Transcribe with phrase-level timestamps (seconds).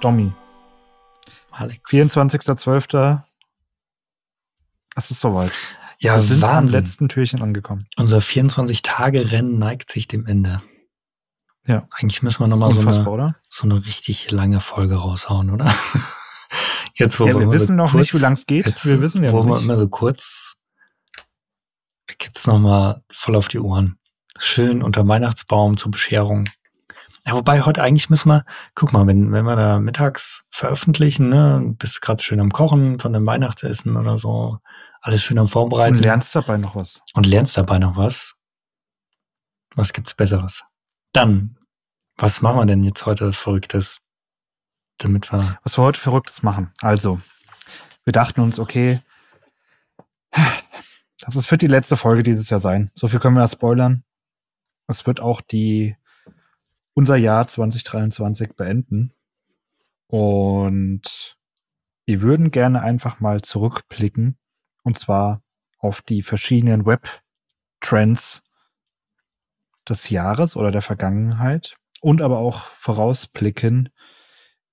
[0.00, 0.32] Domi.
[1.50, 1.90] Alex.
[1.90, 3.22] 24.12.
[4.94, 5.52] Es ist soweit.
[5.98, 6.78] Ja, Wir sind am Wahnsinn.
[6.80, 7.84] letzten Türchen angekommen.
[7.96, 10.62] Unser 24-Tage-Rennen neigt sich dem Ende.
[11.66, 11.86] Ja.
[11.92, 13.36] Eigentlich müssen wir nochmal so eine, oder?
[13.48, 15.74] so eine richtig lange Folge raushauen, oder?
[16.94, 18.66] Jetzt, wo Ja, wir immer wissen noch kurz, nicht, wie lang es geht.
[18.66, 19.64] Jetzt, wir wissen ja wo noch wir nicht.
[19.64, 20.54] immer so kurz
[22.18, 23.98] gibt's noch mal voll auf die Ohren.
[24.38, 26.48] Schön unter Weihnachtsbaum zur Bescherung.
[27.28, 31.74] Ja, wobei heute eigentlich müssen wir, guck mal, wenn, wenn wir da mittags veröffentlichen, ne,
[31.78, 34.60] bist gerade schön am Kochen von dem Weihnachtsessen oder so,
[35.02, 37.02] alles schön am Vorbereiten Und lernst dabei noch was.
[37.12, 38.34] und lernst dabei noch was.
[39.74, 40.64] Was gibt's Besseres?
[41.12, 41.58] Dann,
[42.16, 43.98] was machen wir denn jetzt heute Verrücktes?
[44.96, 46.72] Damit wir, Was wir heute Verrücktes machen.
[46.80, 47.20] Also,
[48.04, 49.02] wir dachten uns, okay,
[51.20, 52.90] das wird die letzte Folge dieses Jahr sein.
[52.94, 54.02] So viel können wir ja spoilern.
[54.86, 55.94] Es wird auch die
[56.98, 59.12] unser Jahr 2023 beenden.
[60.08, 61.36] Und
[62.06, 64.36] wir würden gerne einfach mal zurückblicken.
[64.82, 65.44] Und zwar
[65.78, 68.42] auf die verschiedenen Web-Trends
[69.88, 71.76] des Jahres oder der Vergangenheit.
[72.00, 73.90] Und aber auch vorausblicken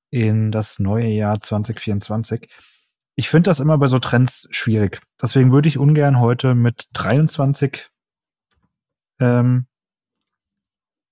[0.09, 2.49] in das neue Jahr 2024.
[3.13, 4.99] Ich finde das immer bei so Trends schwierig.
[5.21, 7.87] Deswegen würde ich ungern heute mit 23
[9.19, 9.67] ähm,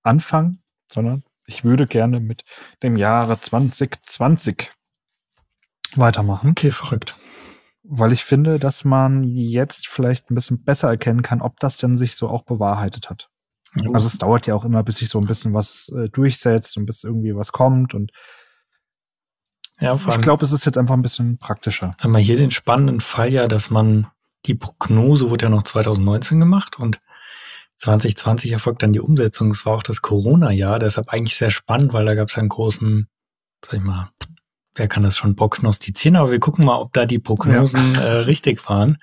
[0.02, 0.63] anfangen,
[0.94, 2.44] sondern ich würde gerne mit
[2.82, 4.72] dem Jahre 2020
[5.96, 7.16] weitermachen, okay, verrückt.
[7.82, 11.98] weil ich finde, dass man jetzt vielleicht ein bisschen besser erkennen kann, ob das denn
[11.98, 13.28] sich so auch bewahrheitet hat.
[13.92, 16.86] Also es dauert ja auch immer, bis sich so ein bisschen was äh, durchsetzt und
[16.86, 18.12] bis irgendwie was kommt und
[19.80, 21.96] ja, ich glaube, es ist jetzt einfach ein bisschen praktischer.
[21.98, 24.06] haben wir hier den spannenden Fall ja, dass man
[24.46, 27.00] die Prognose wurde ja noch 2019 gemacht und
[27.78, 29.50] 2020 erfolgt dann die Umsetzung.
[29.50, 32.48] Es war auch das Corona-Jahr, deshalb eigentlich sehr spannend, weil da gab es ja einen
[32.48, 33.08] großen,
[33.64, 34.10] sag ich mal,
[34.74, 38.68] wer kann das schon prognostizieren, aber wir gucken mal, ob da die Prognosen äh, richtig
[38.68, 38.98] waren.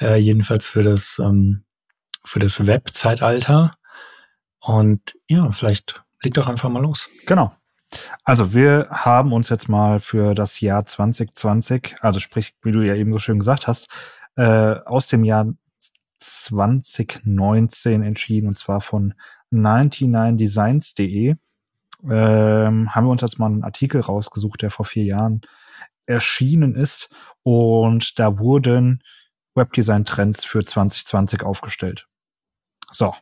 [0.00, 1.64] Äh, jedenfalls für das, ähm,
[2.24, 3.72] für das Web-Zeitalter.
[4.60, 7.08] Und ja, vielleicht leg doch einfach mal los.
[7.26, 7.54] Genau.
[8.24, 12.94] Also wir haben uns jetzt mal für das Jahr 2020, also sprich, wie du ja
[12.94, 13.88] eben so schön gesagt hast,
[14.36, 15.46] äh, aus dem Jahr
[16.20, 19.14] 2019 entschieden und zwar von
[19.50, 21.36] 99designs.de.
[22.08, 25.42] Ähm, haben wir uns jetzt mal einen Artikel rausgesucht, der vor vier Jahren
[26.06, 27.10] erschienen ist
[27.42, 29.02] und da wurden
[29.54, 32.06] Webdesign-Trends für 2020 aufgestellt.
[32.90, 33.14] So.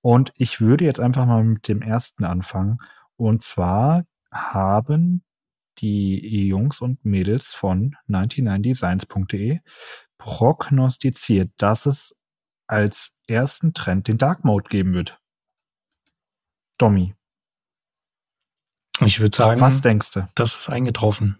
[0.00, 2.78] Und ich würde jetzt einfach mal mit dem ersten anfangen.
[3.16, 5.24] Und zwar haben
[5.74, 9.60] die Jungs und Mädels von 99designs.de
[10.18, 12.14] prognostiziert, dass es
[12.66, 15.18] als ersten Trend den Dark Mode geben wird.
[16.78, 17.14] Domi,
[19.00, 20.28] Ich würde sagen, was denkst du?
[20.34, 21.38] das ist eingetroffen.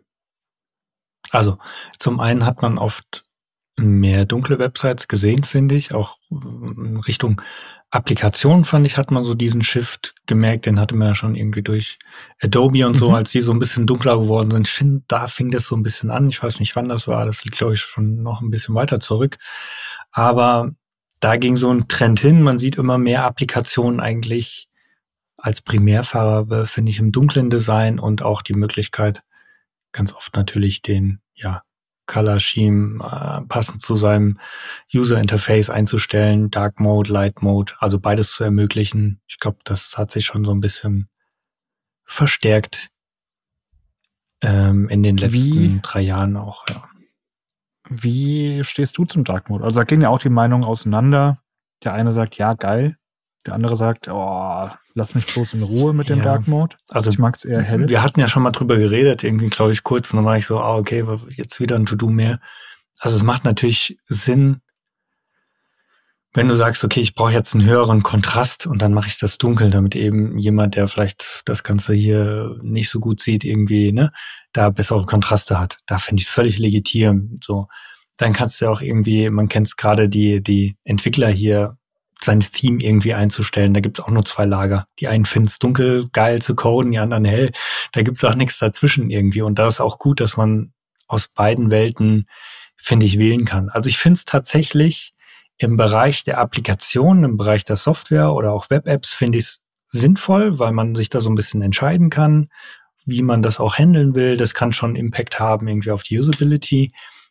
[1.30, 1.58] Also,
[1.98, 3.24] zum einen hat man oft
[3.76, 5.92] mehr dunkle Websites gesehen, finde ich.
[5.92, 7.40] Auch in Richtung
[7.90, 11.62] Applikation fand ich, hat man so diesen Shift gemerkt, den hatte man ja schon irgendwie
[11.62, 11.98] durch
[12.40, 13.14] Adobe und so, Mhm.
[13.14, 14.66] als die so ein bisschen dunkler geworden sind.
[14.66, 16.28] Ich finde, da fing das so ein bisschen an.
[16.28, 17.24] Ich weiß nicht, wann das war.
[17.24, 19.38] Das liegt, glaube ich, schon noch ein bisschen weiter zurück.
[20.10, 20.72] Aber
[21.20, 22.42] da ging so ein Trend hin.
[22.42, 24.68] Man sieht immer mehr Applikationen eigentlich
[25.36, 29.22] als Primärfarbe, finde ich, im dunklen Design und auch die Möglichkeit,
[29.92, 31.62] ganz oft natürlich den, ja,
[32.06, 34.38] Color Scheme äh, passend zu seinem
[34.92, 39.20] User Interface einzustellen, Dark Mode, Light Mode, also beides zu ermöglichen.
[39.26, 41.08] Ich glaube, das hat sich schon so ein bisschen
[42.04, 42.90] verstärkt
[44.42, 46.64] ähm, in den letzten Wie- drei Jahren auch.
[46.68, 46.84] Ja.
[47.88, 49.64] Wie stehst du zum Dark Mode?
[49.64, 51.38] Also da gehen ja auch die Meinungen auseinander.
[51.82, 52.96] Der eine sagt, ja, geil.
[53.46, 56.24] Der andere sagt, oh, lass mich bloß in Ruhe mit dem Ja.
[56.24, 56.76] Dark Mode.
[56.88, 57.88] Also ich mag es eher hell.
[57.88, 60.46] Wir hatten ja schon mal drüber geredet, irgendwie, glaube ich, kurz, und dann war ich
[60.46, 62.40] so, ah, okay, jetzt wieder ein To-Do mehr.
[63.00, 64.60] Also es macht natürlich Sinn,
[66.32, 69.38] wenn du sagst, okay, ich brauche jetzt einen höheren Kontrast und dann mache ich das
[69.38, 74.12] dunkel, damit eben jemand, der vielleicht das Ganze hier nicht so gut sieht, irgendwie, ne,
[74.52, 75.78] da bessere Kontraste hat.
[75.86, 77.38] Da finde ich es völlig legitim.
[77.42, 77.68] So,
[78.16, 81.76] dann kannst du auch irgendwie, man kennt es gerade die, die Entwickler hier,
[82.20, 83.74] sein Theme irgendwie einzustellen.
[83.74, 84.86] Da gibt's auch nur zwei Lager.
[84.98, 87.52] Die einen finden es dunkel, geil zu coden, die anderen hell.
[87.92, 89.42] Da gibt's auch nichts dazwischen irgendwie.
[89.42, 90.72] Und da ist auch gut, dass man
[91.06, 92.26] aus beiden Welten,
[92.76, 93.68] finde ich, wählen kann.
[93.68, 95.14] Also ich finde es tatsächlich
[95.58, 100.58] im Bereich der Applikationen, im Bereich der Software oder auch Web-Apps, finde ich es sinnvoll,
[100.58, 102.48] weil man sich da so ein bisschen entscheiden kann,
[103.04, 104.36] wie man das auch handeln will.
[104.36, 106.90] Das kann schon Impact haben irgendwie auf die Usability.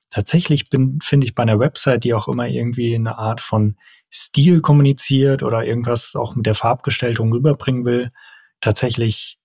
[0.10, 3.76] Tatsächlich bin, finde ich bei einer Website, die auch immer irgendwie eine Art von
[4.14, 8.12] Stil kommuniziert oder irgendwas auch mit der Farbgestaltung rüberbringen will,
[8.62, 9.40] tatsächlich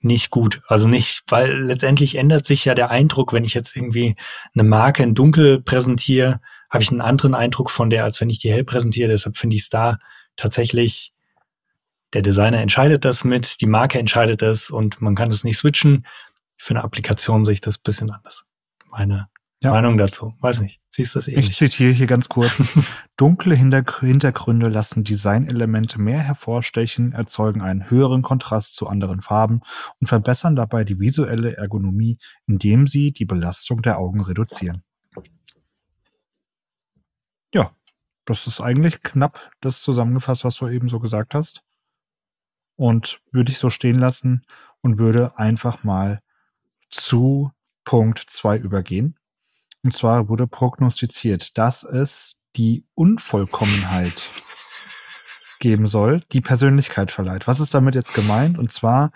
[0.00, 0.62] nicht gut.
[0.68, 4.14] Also nicht, weil letztendlich ändert sich ja der Eindruck, wenn ich jetzt irgendwie
[4.54, 8.38] eine Marke in dunkel präsentiere, habe ich einen anderen Eindruck von der, als wenn ich
[8.38, 9.08] die hell präsentiere.
[9.08, 9.98] Deshalb finde ich es da
[10.36, 11.12] tatsächlich,
[12.12, 16.06] der Designer entscheidet das mit, die Marke entscheidet das und man kann das nicht switchen.
[16.56, 18.44] Für eine Applikation sehe ich das bisschen anders.
[18.88, 19.28] Meine
[19.66, 19.72] ja.
[19.72, 20.34] Meinung dazu.
[20.40, 20.80] Weiß nicht.
[20.88, 21.50] Siehst du das ähnlich?
[21.50, 22.62] Ich zitiere hier ganz kurz.
[23.16, 29.60] Dunkle Hintergründe lassen Designelemente mehr hervorstechen, erzeugen einen höheren Kontrast zu anderen Farben
[30.00, 34.82] und verbessern dabei die visuelle Ergonomie, indem sie die Belastung der Augen reduzieren.
[37.52, 37.70] Ja,
[38.24, 41.62] das ist eigentlich knapp das zusammengefasst, was du eben so gesagt hast.
[42.76, 44.42] Und würde ich so stehen lassen
[44.82, 46.20] und würde einfach mal
[46.90, 47.52] zu
[47.84, 49.18] Punkt 2 übergehen.
[49.86, 54.20] Und zwar wurde prognostiziert, dass es die Unvollkommenheit
[55.60, 57.46] geben soll, die Persönlichkeit verleiht.
[57.46, 58.58] Was ist damit jetzt gemeint?
[58.58, 59.12] Und zwar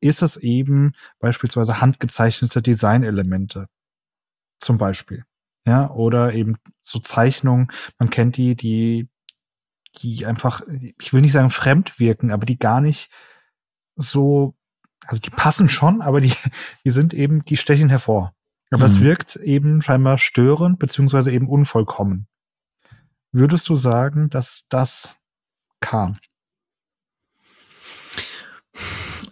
[0.00, 3.68] ist es eben beispielsweise handgezeichnete Designelemente.
[4.58, 5.24] Zum Beispiel.
[5.64, 7.68] Ja, oder eben so Zeichnungen.
[8.00, 9.08] Man kennt die, die,
[10.02, 10.62] die einfach,
[10.98, 13.08] ich will nicht sagen fremd wirken, aber die gar nicht
[13.94, 14.56] so,
[15.06, 16.32] also die passen schon, aber die,
[16.84, 18.34] die sind eben, die stechen hervor.
[18.70, 18.94] Aber mhm.
[18.94, 22.26] es wirkt eben scheinbar störend beziehungsweise eben unvollkommen.
[23.32, 25.16] Würdest du sagen, dass das
[25.80, 26.18] kam?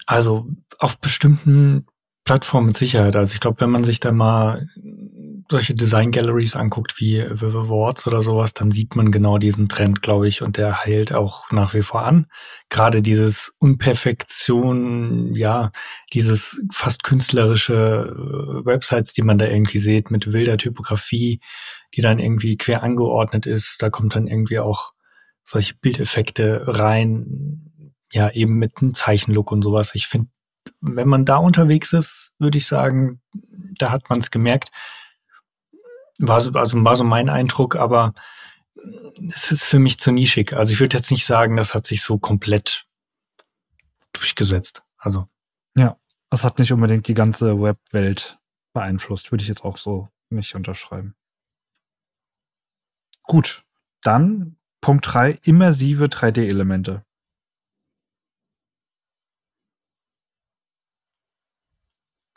[0.07, 0.49] Also
[0.79, 1.87] auf bestimmten
[2.25, 3.17] Plattformen mit Sicherheit.
[3.17, 4.69] Also ich glaube, wenn man sich da mal
[5.49, 10.03] solche Design Galleries anguckt wie Viv Awards oder sowas, dann sieht man genau diesen Trend,
[10.03, 12.27] glaube ich, und der hält auch nach wie vor an.
[12.69, 15.71] Gerade dieses Unperfektion, ja,
[16.13, 21.41] dieses fast künstlerische äh, Websites, die man da irgendwie sieht mit wilder Typografie,
[21.95, 24.93] die dann irgendwie quer angeordnet ist, da kommt dann irgendwie auch
[25.45, 29.93] solche Bildeffekte rein, ja, eben mit einem Zeichenlook und sowas.
[29.95, 30.29] Ich finde,
[30.81, 33.21] wenn man da unterwegs ist, würde ich sagen,
[33.79, 34.71] da hat man es gemerkt.
[36.19, 38.15] War so, also war so mein Eindruck, aber
[39.35, 40.53] es ist für mich zu nischig.
[40.55, 42.87] Also ich würde jetzt nicht sagen, das hat sich so komplett
[44.13, 44.83] durchgesetzt.
[44.97, 45.29] Also.
[45.77, 45.99] Ja,
[46.31, 48.39] das hat nicht unbedingt die ganze Webwelt
[48.73, 51.15] beeinflusst, würde ich jetzt auch so nicht unterschreiben.
[53.23, 53.63] Gut,
[54.03, 57.05] dann Punkt drei immersive 3D-Elemente.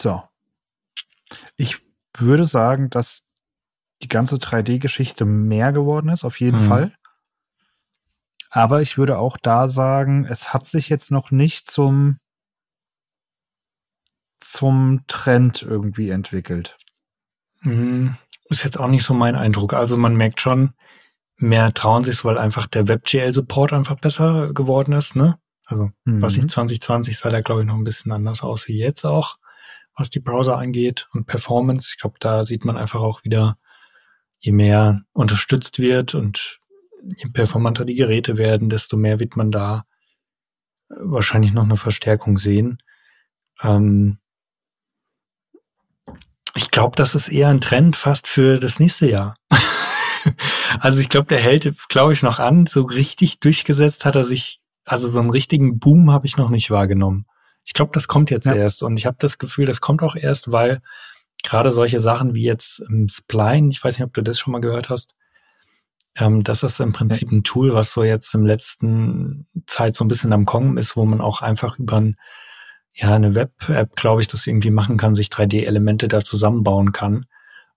[0.01, 0.23] So.
[1.57, 1.81] Ich
[2.17, 3.23] würde sagen, dass
[4.01, 6.67] die ganze 3D-Geschichte mehr geworden ist, auf jeden mhm.
[6.67, 6.93] Fall.
[8.49, 12.17] Aber ich würde auch da sagen, es hat sich jetzt noch nicht zum,
[14.39, 16.77] zum Trend irgendwie entwickelt.
[17.61, 18.15] Mhm.
[18.45, 19.73] Ist jetzt auch nicht so mein Eindruck.
[19.73, 20.73] Also man merkt schon,
[21.37, 25.39] mehr trauen sich, weil einfach der WebGL-Support einfach besser geworden ist, ne?
[25.65, 26.21] Also, mhm.
[26.21, 29.37] was ich 2020 sah da, glaube ich, noch ein bisschen anders aus wie jetzt auch,
[29.95, 31.89] was die Browser angeht und Performance.
[31.91, 33.57] Ich glaube, da sieht man einfach auch wieder,
[34.39, 36.59] je mehr unterstützt wird und
[37.01, 39.85] je performanter die Geräte werden, desto mehr wird man da
[40.89, 42.79] äh, wahrscheinlich noch eine Verstärkung sehen.
[43.61, 44.19] Ähm
[46.55, 49.35] ich glaube, das ist eher ein Trend fast für das nächste Jahr.
[50.79, 52.65] also ich glaube, der hält, glaube ich, noch an.
[52.65, 56.71] So richtig durchgesetzt hat er sich, also so einen richtigen Boom habe ich noch nicht
[56.71, 57.25] wahrgenommen.
[57.65, 58.55] Ich glaube, das kommt jetzt ja.
[58.55, 60.81] erst und ich habe das Gefühl, das kommt auch erst, weil
[61.43, 64.61] gerade solche Sachen wie jetzt ähm, Spline, ich weiß nicht, ob du das schon mal
[64.61, 65.13] gehört hast,
[66.15, 70.07] ähm, das ist im Prinzip ein Tool, was so jetzt im letzten Zeit so ein
[70.07, 72.15] bisschen am Kommen ist, wo man auch einfach über ein,
[72.93, 77.25] ja, eine Web-App, glaube ich, das irgendwie machen kann, sich 3D-Elemente da zusammenbauen kann.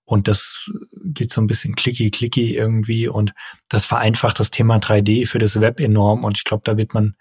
[0.05, 0.71] Und das
[1.05, 3.33] geht so ein bisschen clicky, clicky irgendwie und
[3.69, 7.15] das vereinfacht das Thema 3D für das Web enorm und ich glaube, da wird man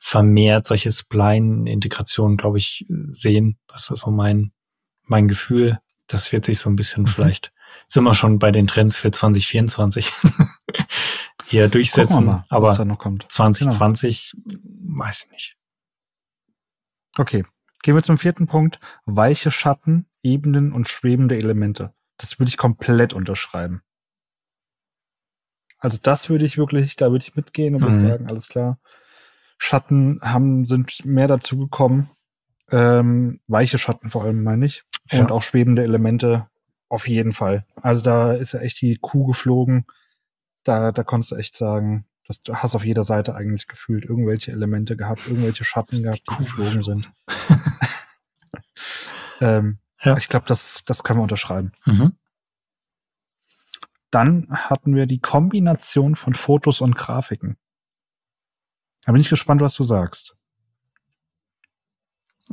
[0.00, 3.58] vermehrt solche Spline-Integrationen, glaube ich, sehen.
[3.68, 4.52] Das ist so mein,
[5.04, 5.78] mein Gefühl.
[6.06, 7.08] Das wird sich so ein bisschen mhm.
[7.08, 7.52] vielleicht,
[7.88, 10.12] sind wir schon bei den Trends für 2024
[11.44, 12.26] hier durchsetzen.
[12.26, 14.98] Mal, aber 2020 genau.
[14.98, 15.56] weiß ich nicht.
[17.16, 17.44] Okay.
[17.82, 18.80] Gehen wir zum vierten Punkt.
[19.04, 21.92] Weiche Schatten, Ebenen und schwebende Elemente.
[22.16, 23.82] Das würde ich komplett unterschreiben.
[25.78, 27.86] Also das würde ich wirklich, da würde ich mitgehen und mhm.
[27.86, 28.78] würde sagen, alles klar.
[29.58, 32.08] Schatten haben, sind mehr dazu gekommen.
[32.70, 34.82] Ähm, weiche Schatten vor allem, meine ich.
[35.10, 35.20] Ja.
[35.20, 36.48] Und auch schwebende Elemente
[36.88, 37.66] auf jeden Fall.
[37.76, 39.86] Also da ist ja echt die Kuh geflogen.
[40.62, 44.52] Da, da konntest du echt sagen, dass du hast auf jeder Seite eigentlich gefühlt irgendwelche
[44.52, 47.12] Elemente gehabt, irgendwelche Schatten gehabt, die geflogen sind.
[49.40, 50.16] ähm, ja.
[50.16, 51.72] Ich glaube, das, das können wir unterschreiben.
[51.84, 52.16] Mhm.
[54.10, 57.56] Dann hatten wir die Kombination von Fotos und Grafiken.
[59.04, 60.36] Da bin ich gespannt, was du sagst.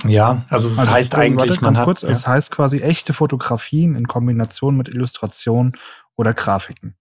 [0.07, 2.79] Ja, also das Also, heißt warte, eigentlich, man ganz hat, kurz, ja, es heißt quasi
[2.79, 5.73] echte Fotografien in Kombination mit Illustration
[6.15, 6.95] oder Grafiken.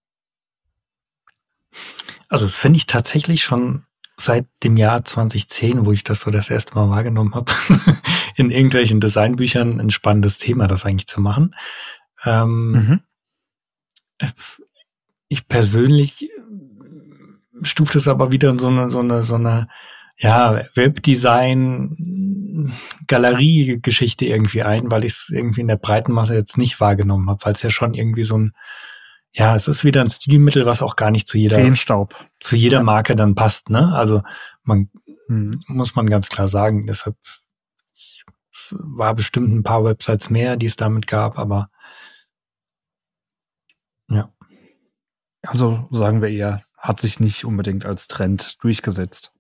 [2.29, 3.85] also das finde ich tatsächlich schon
[4.17, 7.53] seit dem Jahr 2010, wo ich das so das erste Mal wahrgenommen habe,
[8.37, 11.55] in irgendwelchen Designbüchern ein spannendes Thema, das eigentlich zu machen.
[12.25, 13.01] Ähm, Mhm.
[15.29, 16.29] ich persönlich
[17.63, 19.69] stuft es aber wieder in so eine, so eine, so eine,
[20.23, 21.97] ja, Webdesign,
[23.07, 27.45] Galerie-Geschichte irgendwie ein, weil ich es irgendwie in der breiten Masse jetzt nicht wahrgenommen habe,
[27.45, 28.53] weil es ja schon irgendwie so ein,
[29.33, 32.15] ja, es ist wieder ein Stilmittel, was auch gar nicht zu jeder, Feenstaub.
[32.41, 33.95] zu jeder Marke dann passt, ne?
[33.95, 34.23] Also
[34.63, 34.91] man
[35.31, 35.63] Mhm.
[35.69, 36.87] muss man ganz klar sagen.
[36.87, 37.17] Deshalb
[38.53, 41.71] es war bestimmt ein paar Websites mehr, die es damit gab, aber
[44.09, 44.33] ja.
[45.43, 49.33] Also sagen wir eher, hat sich nicht unbedingt als Trend durchgesetzt.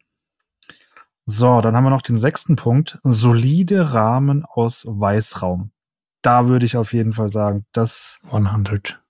[1.31, 2.99] So, dann haben wir noch den sechsten Punkt.
[3.05, 5.71] Solide Rahmen aus Weißraum.
[6.23, 9.01] Da würde ich auf jeden Fall sagen, das 100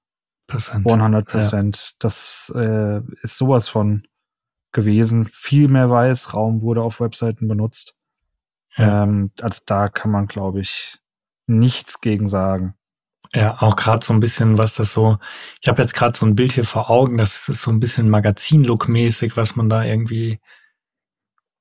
[0.47, 0.87] Prozent.
[0.87, 4.07] 100 Prozent, das äh, ist sowas von
[4.71, 5.25] gewesen.
[5.25, 7.95] Viel mehr Weißraum wurde auf Webseiten benutzt.
[8.77, 9.05] Ja.
[9.05, 10.99] Ähm, also da kann man, glaube ich,
[11.47, 12.75] nichts gegen sagen.
[13.33, 15.17] Ja, auch gerade so ein bisschen, was das so,
[15.63, 18.11] ich habe jetzt gerade so ein Bild hier vor Augen, das ist so ein bisschen
[18.11, 20.39] Magazin-Look-mäßig, was man da irgendwie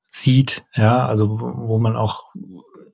[0.09, 2.33] sieht, ja, also wo, man auch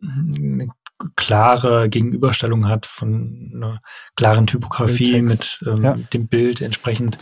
[0.02, 0.70] eine
[1.16, 3.82] klare Gegenüberstellung hat von einer
[4.16, 5.96] klaren Typografie mit ähm, ja.
[6.14, 7.18] dem Bild entsprechend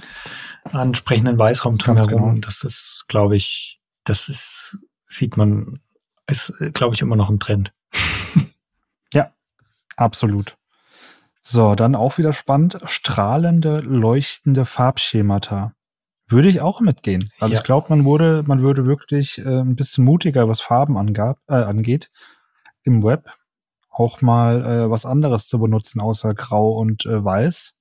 [0.63, 2.35] ansprechenden Weißraum drumherum.
[2.35, 2.41] genau.
[2.41, 5.79] Das ist, glaube ich, das ist, sieht man,
[6.27, 7.73] ist, glaube ich, immer noch ein Trend.
[9.95, 10.57] Absolut.
[11.41, 12.77] So, dann auch wieder spannend.
[12.85, 15.73] Strahlende, leuchtende Farbschemata.
[16.33, 17.29] Würde ich auch mitgehen.
[17.39, 17.59] Also Ja.
[17.59, 21.53] ich glaube, man wurde, man würde wirklich äh, ein bisschen mutiger, was Farben angab, äh,
[21.53, 22.09] angeht
[22.83, 23.29] im Web.
[23.89, 27.73] Auch mal äh, was anderes zu benutzen, außer Grau und äh, Weiß.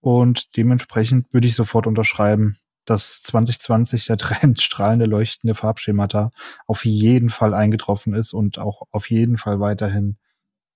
[0.00, 6.30] Und dementsprechend würde ich sofort unterschreiben, dass 2020 der Trend strahlende, leuchtende Farbschemata
[6.66, 10.18] auf jeden Fall eingetroffen ist und auch auf jeden Fall weiterhin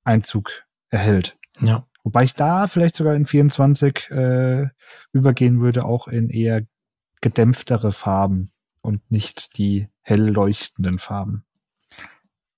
[0.05, 1.37] Einzug erhält.
[1.61, 1.85] Ja.
[2.05, 4.69] Wobei ich da vielleicht sogar in 24 äh,
[5.13, 6.63] übergehen würde, auch in eher
[7.21, 11.45] gedämpftere Farben und nicht die hell leuchtenden Farben.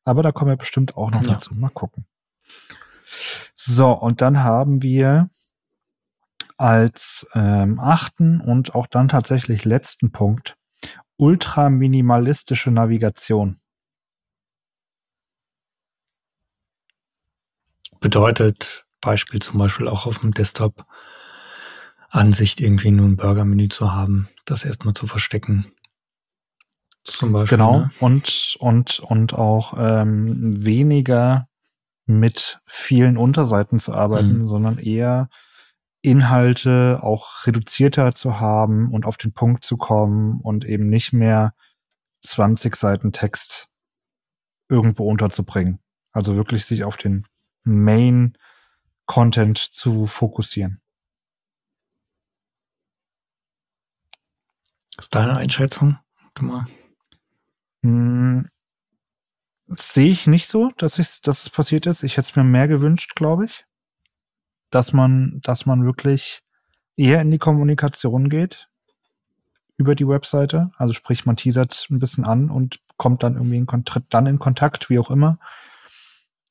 [0.05, 1.35] Aber da kommen wir bestimmt auch noch Ja.
[1.35, 1.55] dazu.
[1.55, 2.07] Mal gucken.
[3.55, 5.31] So, und dann haben wir
[6.57, 10.57] als ähm, achten und auch dann tatsächlich letzten Punkt
[11.17, 13.61] ultraminimalistische Navigation.
[18.00, 20.85] bedeutet Beispiel zum Beispiel auch auf dem Desktop
[22.11, 25.67] Ansicht irgendwie nur ein Burger-Menü zu haben, das erstmal zu verstecken.
[27.05, 27.57] Zum Beispiel.
[27.57, 27.79] Genau.
[27.81, 27.90] Ne?
[28.00, 31.49] Und, und, und auch ähm, weniger
[32.07, 34.47] mit vielen Unterseiten zu arbeiten, Mhm.
[34.47, 35.29] sondern eher
[36.02, 41.55] Inhalte auch reduzierter zu haben und auf den Punkt zu kommen und eben nicht mehr
[42.23, 43.69] 20 Seiten Text
[44.69, 45.79] irgendwo unterzubringen.
[46.12, 47.26] Also wirklich sich auf den
[47.64, 48.37] Main
[49.07, 50.81] Content zu fokussieren.
[55.00, 55.99] Ist deine Einschätzung?
[56.38, 56.66] Mal.
[57.83, 58.47] Hm,
[59.66, 62.02] sehe ich nicht so, dass, ich, dass es passiert ist.
[62.02, 63.64] Ich hätte es mir mehr gewünscht, glaube ich.
[64.71, 66.42] Dass man, dass man wirklich
[66.97, 68.69] eher in die Kommunikation geht
[69.76, 70.71] über die Webseite.
[70.76, 74.38] Also sprich, man teasert ein bisschen an und kommt dann irgendwie in Kontakt, dann in
[74.38, 75.38] Kontakt, wie auch immer.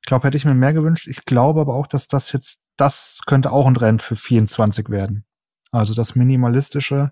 [0.01, 1.07] Ich glaube, hätte ich mir mehr gewünscht.
[1.07, 5.25] Ich glaube aber auch, dass das jetzt, das könnte auch ein Trend für 24 werden.
[5.71, 7.11] Also das Minimalistische.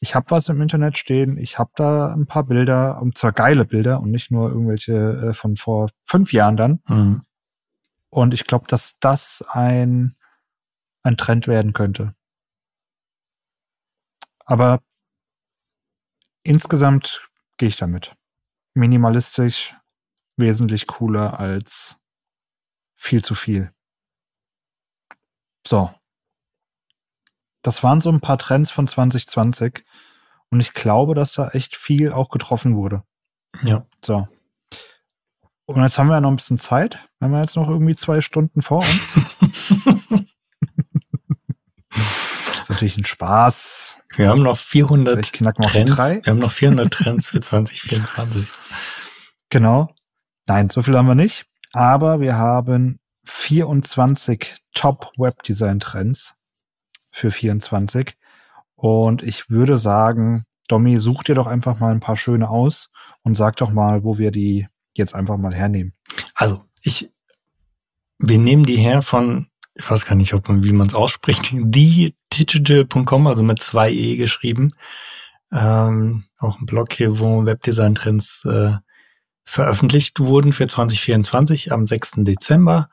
[0.00, 3.64] Ich habe was im Internet stehen, ich habe da ein paar Bilder, und zwar geile
[3.64, 6.80] Bilder und nicht nur irgendwelche äh, von vor fünf Jahren dann.
[6.86, 7.22] Mhm.
[8.10, 10.16] Und ich glaube, dass das ein,
[11.02, 12.14] ein Trend werden könnte.
[14.44, 14.80] Aber
[16.42, 17.28] insgesamt
[17.58, 18.14] gehe ich damit.
[18.74, 19.74] Minimalistisch,
[20.36, 21.96] wesentlich cooler als
[22.96, 23.72] viel zu viel.
[25.66, 25.90] So.
[27.62, 29.84] Das waren so ein paar Trends von 2020.
[30.50, 33.02] Und ich glaube, dass da echt viel auch getroffen wurde.
[33.62, 33.86] Ja.
[34.04, 34.28] So.
[35.66, 36.98] Und jetzt haben wir ja noch ein bisschen Zeit.
[37.18, 39.08] Wir haben ja jetzt noch irgendwie zwei Stunden vor uns.
[41.90, 44.00] das ist natürlich ein Spaß.
[44.16, 45.96] Wir haben noch 400 Vielleicht knacken wir auch die Trends.
[45.96, 46.24] drei.
[46.24, 48.46] Wir haben noch 400 Trends für 2024.
[49.50, 49.94] Genau.
[50.46, 51.44] Nein, so viel haben wir nicht.
[51.74, 56.34] Aber wir haben 24 Top Webdesign Trends
[57.18, 58.16] für 24.
[58.74, 62.90] Und ich würde sagen, Domi, such dir doch einfach mal ein paar schöne aus
[63.22, 65.94] und sag doch mal, wo wir die, jetzt einfach mal hernehmen.
[66.34, 67.10] Also, ich,
[68.18, 71.50] wir nehmen die her von, ich weiß gar nicht, ob man, wie man es ausspricht,
[72.30, 74.74] thedigital.com, also mit zwei E geschrieben.
[75.50, 78.76] Ähm, auch ein Blog hier, wo Webdesign-Trends äh,
[79.44, 82.16] veröffentlicht wurden für 2024 am 6.
[82.18, 82.90] Dezember.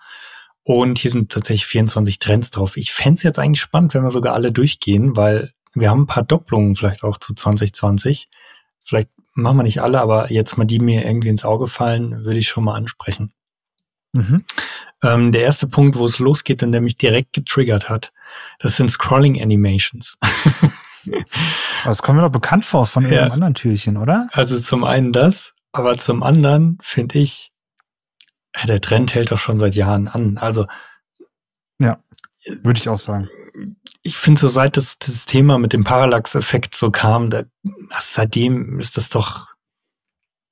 [0.68, 2.76] Und hier sind tatsächlich 24 Trends drauf.
[2.76, 6.24] Ich fände jetzt eigentlich spannend, wenn wir sogar alle durchgehen, weil wir haben ein paar
[6.24, 8.30] Doppelungen vielleicht auch zu 2020.
[8.82, 12.40] Vielleicht machen wir nicht alle, aber jetzt mal die mir irgendwie ins Auge fallen, würde
[12.40, 13.32] ich schon mal ansprechen.
[14.14, 14.44] Mhm.
[15.04, 18.12] Ähm, der erste Punkt, wo es losgeht und der mich direkt getriggert hat,
[18.58, 20.18] das sind Scrolling Animations.
[21.84, 23.34] das kommt mir doch bekannt vor von irgendeinem ja.
[23.34, 24.30] anderen Türchen, oder?
[24.32, 27.52] Also zum einen das, aber zum anderen finde ich,
[28.68, 30.38] der Trend hält doch schon seit Jahren an.
[30.38, 30.68] Also
[31.80, 32.00] ja,
[32.62, 33.30] würde ich auch sagen
[34.06, 37.44] ich finde so seit das, das Thema mit dem Parallax-Effekt so kam, da,
[38.00, 39.56] seitdem ist das doch,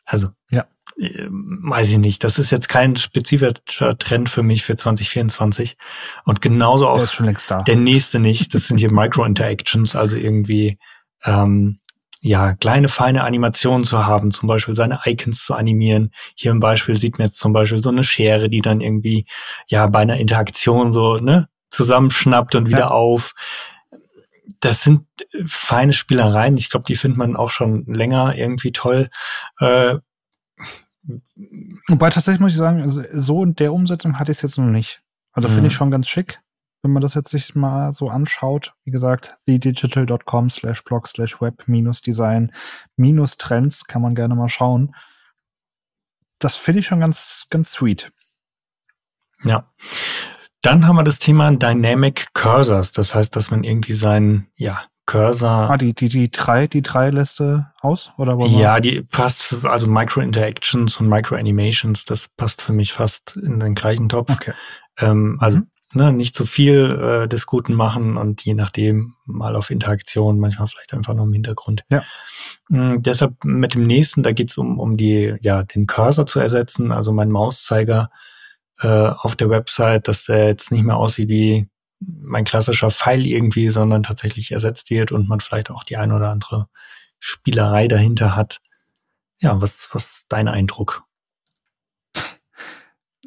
[0.05, 0.65] also ja.
[0.97, 2.23] Äh, weiß ich nicht.
[2.23, 5.77] Das ist jetzt kein spezifischer Trend für mich für 2024
[6.25, 8.53] und genauso auch der, der nächste nicht.
[8.55, 10.79] Das sind hier Micro-Interactions, also irgendwie
[11.23, 11.79] ähm,
[12.23, 16.11] ja kleine feine Animationen zu haben, zum Beispiel seine Icons zu animieren.
[16.35, 19.27] Hier im Beispiel sieht man jetzt zum Beispiel so eine Schere, die dann irgendwie
[19.67, 22.91] ja bei einer Interaktion so ne zusammenschnappt und wieder ja.
[22.91, 23.33] auf.
[24.61, 25.05] Das sind
[25.45, 26.55] feine Spielereien.
[26.55, 29.09] Ich glaube, die findet man auch schon länger irgendwie toll.
[29.59, 29.97] Äh,
[31.89, 34.65] Wobei tatsächlich muss ich sagen, also so in der Umsetzung hatte ich es jetzt noch
[34.65, 35.01] nicht.
[35.33, 35.77] Also finde ich mhm.
[35.77, 36.39] schon ganz schick,
[36.83, 38.73] wenn man das jetzt sich mal so anschaut.
[38.83, 42.51] Wie gesagt, thedigital.com slash blog slash web minus design
[42.97, 44.93] minus trends kann man gerne mal schauen.
[46.39, 48.11] Das finde ich schon ganz, ganz sweet.
[49.43, 49.71] Ja.
[50.61, 52.91] Dann haben wir das Thema Dynamic Cursors.
[52.91, 55.69] Das heißt, dass man irgendwie seinen, ja, Cursor.
[55.69, 58.13] Ah, die, die, die drei, die drei Liste aus?
[58.17, 63.35] Oder ja, die passt, also Micro Interactions und Micro Animations, das passt für mich fast
[63.35, 64.31] in den gleichen Topf.
[64.31, 64.53] Okay.
[64.97, 65.67] Ähm, also, mhm.
[65.93, 70.67] Ne, nicht zu viel äh, des Guten machen und je nachdem mal auf Interaktion, manchmal
[70.67, 71.83] vielleicht einfach nur im Hintergrund.
[71.89, 72.03] Ja.
[72.69, 76.91] Mhm, deshalb mit dem nächsten, da geht's um, um die, ja, den Cursor zu ersetzen,
[76.91, 78.09] also mein Mauszeiger
[78.79, 83.69] äh, auf der Website, dass der jetzt nicht mehr aussieht wie mein klassischer Pfeil irgendwie,
[83.69, 86.67] sondern tatsächlich ersetzt wird und man vielleicht auch die ein oder andere
[87.19, 88.59] Spielerei dahinter hat.
[89.39, 91.03] Ja, was, was ist dein Eindruck?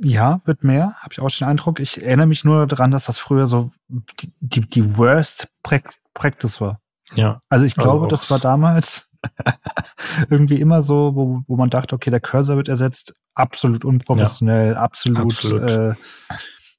[0.00, 1.80] Ja, wird mehr, habe ich auch den Eindruck.
[1.80, 6.80] Ich erinnere mich nur daran, dass das früher so die, die, die worst Practice war.
[7.14, 7.40] Ja.
[7.48, 9.08] Also ich glaube, also das war damals
[10.30, 14.80] irgendwie immer so, wo, wo man dachte, okay, der Cursor wird ersetzt, absolut unprofessionell, ja,
[14.80, 15.70] absolut, absolut.
[15.70, 15.94] Äh,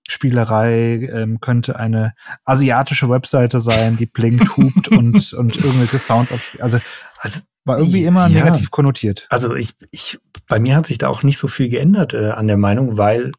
[0.10, 2.14] Spielerei, ähm, könnte eine
[2.46, 6.64] asiatische Webseite sein, die blinkt, hupt und, und irgendwelche Sounds abspielt.
[6.64, 6.80] Also,
[7.20, 8.44] also war irgendwie immer ja.
[8.44, 9.28] negativ konnotiert.
[9.30, 12.48] Also ich, ich, bei mir hat sich da auch nicht so viel geändert äh, an
[12.48, 13.32] der Meinung, weil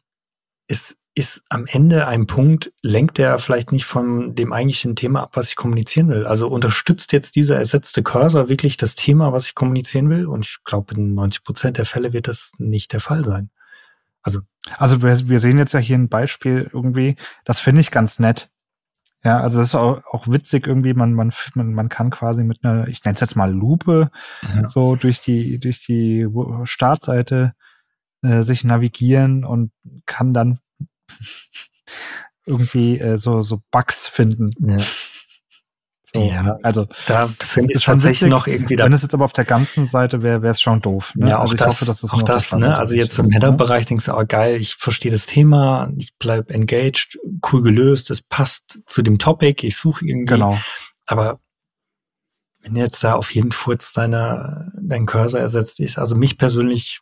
[0.67, 5.31] es ist am Ende ein Punkt, lenkt der vielleicht nicht von dem eigentlichen Thema ab,
[5.33, 6.25] was ich kommunizieren will.
[6.25, 10.27] Also unterstützt jetzt dieser ersetzte Cursor wirklich das Thema, was ich kommunizieren will?
[10.27, 13.49] Und ich glaube, in 90 Prozent der Fälle wird das nicht der Fall sein.
[14.21, 14.41] Also,
[14.77, 18.49] also wir, wir sehen jetzt ja hier ein Beispiel irgendwie, das finde ich ganz nett.
[19.23, 22.63] Ja, also das ist auch, auch witzig irgendwie, man, man, man, man kann quasi mit
[22.63, 24.69] einer, ich nenne es jetzt mal Lupe, ja.
[24.69, 26.25] so durch die, durch die
[26.63, 27.53] Startseite
[28.21, 29.71] äh, sich navigieren und
[30.05, 30.59] kann dann
[32.45, 34.53] irgendwie äh, so, so Bugs finden.
[34.59, 34.77] Ja.
[36.13, 38.29] So, ja, also da finde ich tatsächlich witzig.
[38.31, 38.85] noch irgendwie da.
[38.85, 41.13] Wenn es jetzt aber auf der ganzen Seite wäre, wäre es schon doof.
[41.15, 41.29] Ne?
[41.29, 42.77] Ja, auch also ich das, hoffe, dass das auch das, ne?
[42.77, 47.19] Also jetzt im Header-Bereich denkst du, oh geil, ich verstehe das Thema, ich bleib engaged,
[47.51, 50.33] cool gelöst, es passt zu dem Topic, ich suche irgendwie.
[50.33, 50.57] Genau.
[51.05, 51.39] Aber
[52.61, 57.01] wenn jetzt da auf jeden Furz deine, dein Cursor ersetzt ist, also mich persönlich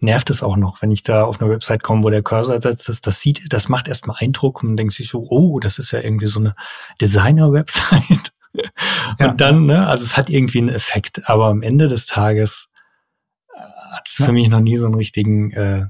[0.00, 2.88] nervt es auch noch, wenn ich da auf eine Website komme, wo der Cursor ersetzt
[2.88, 3.06] ist.
[3.06, 6.00] Das sieht, das macht erstmal Eindruck und man denkt sich so, oh, das ist ja
[6.00, 6.54] irgendwie so eine
[7.00, 8.32] Designer-Website.
[9.20, 9.30] Ja.
[9.30, 12.68] Und dann, ne, also es hat irgendwie einen Effekt, aber am Ende des Tages
[13.54, 14.26] äh, hat es ja.
[14.26, 15.86] für mich noch nie so einen richtigen, äh,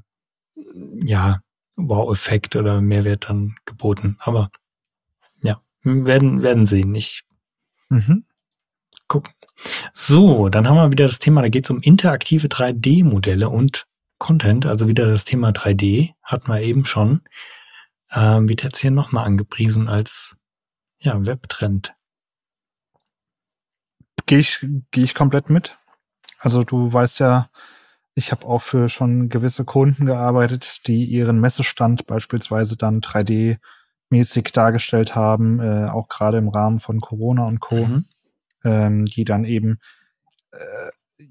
[1.03, 1.41] ja,
[1.77, 4.19] Wow-Effekt oder Mehrwert dann geboten.
[4.21, 4.51] Aber
[5.43, 6.95] ja, werden, werden sehen.
[6.95, 7.25] Ich
[7.89, 8.25] mhm.
[9.09, 9.33] gucken.
[9.95, 13.87] So, dann haben wir wieder das Thema, da geht es um interaktive 3D-Modelle und
[14.21, 17.23] Content, also wieder das Thema 3D, hatten wir eben schon,
[18.13, 20.37] ähm, wird jetzt hier nochmal angepriesen als
[21.01, 21.95] ja, Webtrend.
[24.27, 25.79] Gehe ich, gehe ich komplett mit.
[26.39, 27.51] Also du weißt ja,
[28.15, 35.15] ich habe auch für schon gewisse Kunden gearbeitet, die ihren Messestand beispielsweise dann 3D-mäßig dargestellt
[35.15, 38.05] haben, äh, auch gerade im Rahmen von Corona und Co., mhm.
[38.65, 39.79] ähm, die dann eben
[40.53, 41.25] äh,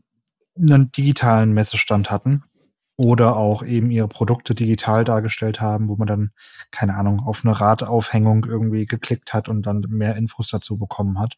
[0.60, 2.44] einen digitalen Messestand hatten
[3.00, 6.32] oder auch eben ihre Produkte digital dargestellt haben, wo man dann,
[6.70, 11.38] keine Ahnung, auf eine Radaufhängung irgendwie geklickt hat und dann mehr Infos dazu bekommen hat.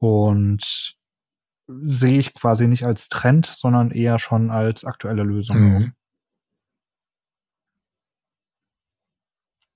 [0.00, 0.96] Und
[1.68, 5.60] sehe ich quasi nicht als Trend, sondern eher schon als aktuelle Lösung.
[5.60, 5.92] Mhm.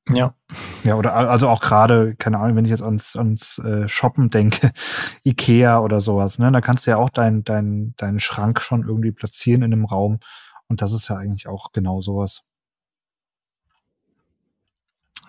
[0.09, 0.35] Ja.
[0.83, 4.73] Ja, oder also auch gerade, keine Ahnung, wenn ich jetzt ans, ans äh, Shoppen denke,
[5.23, 9.13] Ikea oder sowas, ne, da kannst du ja auch deinen dein, deinen Schrank schon irgendwie
[9.13, 10.19] platzieren in einem Raum.
[10.69, 12.43] Und das ist ja eigentlich auch genau sowas.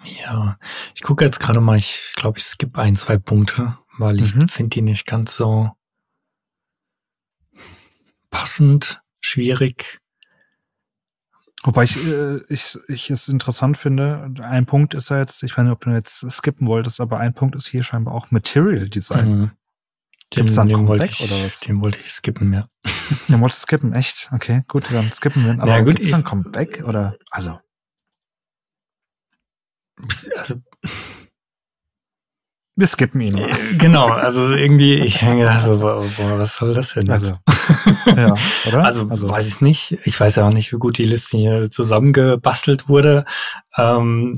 [0.03, 0.57] Ja,
[0.95, 4.47] ich gucke jetzt gerade mal, ich glaube, ich skippe ein, zwei Punkte, weil ich mhm.
[4.47, 5.71] finde die nicht ganz so
[8.29, 9.99] passend, schwierig.
[11.63, 15.65] Wobei ich, äh, ich, ich es interessant finde, ein Punkt ist ja jetzt, ich weiß
[15.65, 19.29] nicht, ob du jetzt skippen wolltest, aber ein Punkt ist hier scheinbar auch Material Design.
[19.29, 19.51] Mhm.
[20.35, 21.59] Den, den wollte ich, oder was?
[21.59, 22.67] Den wollte ich skippen, ja.
[23.27, 24.29] Den wolltest du skippen, echt?
[24.31, 25.53] Okay, gut, dann skippen wir.
[25.53, 27.59] Aber ja, gut, gibt's dann Comeback oder, also?
[30.37, 30.55] Also,
[32.79, 33.37] wir skippen ihn.
[33.37, 37.33] Äh, genau, also irgendwie, ich hänge da so, boah, was soll das denn jetzt?
[38.05, 38.35] Also, ja,
[38.67, 38.85] oder?
[38.85, 39.97] Also, also, weiß ich nicht.
[40.05, 43.25] Ich weiß ja auch nicht, wie gut die Liste hier zusammengebastelt wurde.
[43.77, 44.33] Ähm,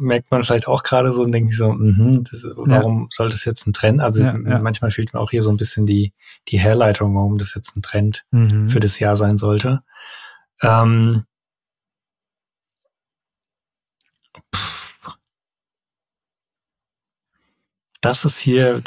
[0.00, 3.06] merkt man vielleicht auch gerade so und denkt sich so, mh, das, warum ja.
[3.10, 4.00] soll das jetzt ein Trend?
[4.00, 4.58] Also ja, ja.
[4.58, 6.12] manchmal fehlt mir auch hier so ein bisschen die,
[6.48, 8.68] die Herleitung, warum das jetzt ein Trend mhm.
[8.68, 9.82] für das Jahr sein sollte.
[10.60, 11.22] Ähm,
[18.00, 18.82] das ist hier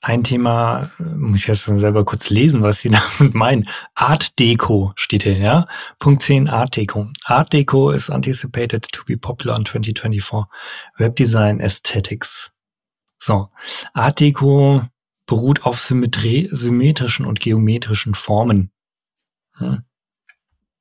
[0.00, 3.68] ein Thema, muss ich jetzt selber kurz lesen, was sie damit meinen.
[3.94, 5.66] Art Deco steht hier, ja?
[5.98, 7.08] Punkt 10, Art Deco.
[7.24, 10.46] Art Deco is anticipated to be popular in 2024.
[10.96, 12.52] Webdesign Aesthetics.
[13.18, 13.48] So.
[13.92, 14.82] Art Deco
[15.26, 18.70] beruht auf Symmetrie, symmetrischen und geometrischen Formen.
[19.56, 19.82] Hm.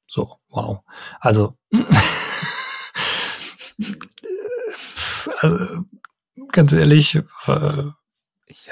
[0.07, 0.83] So, wow.
[1.19, 1.57] Also,
[5.41, 5.85] also
[6.51, 7.93] ganz ehrlich, äh, ja,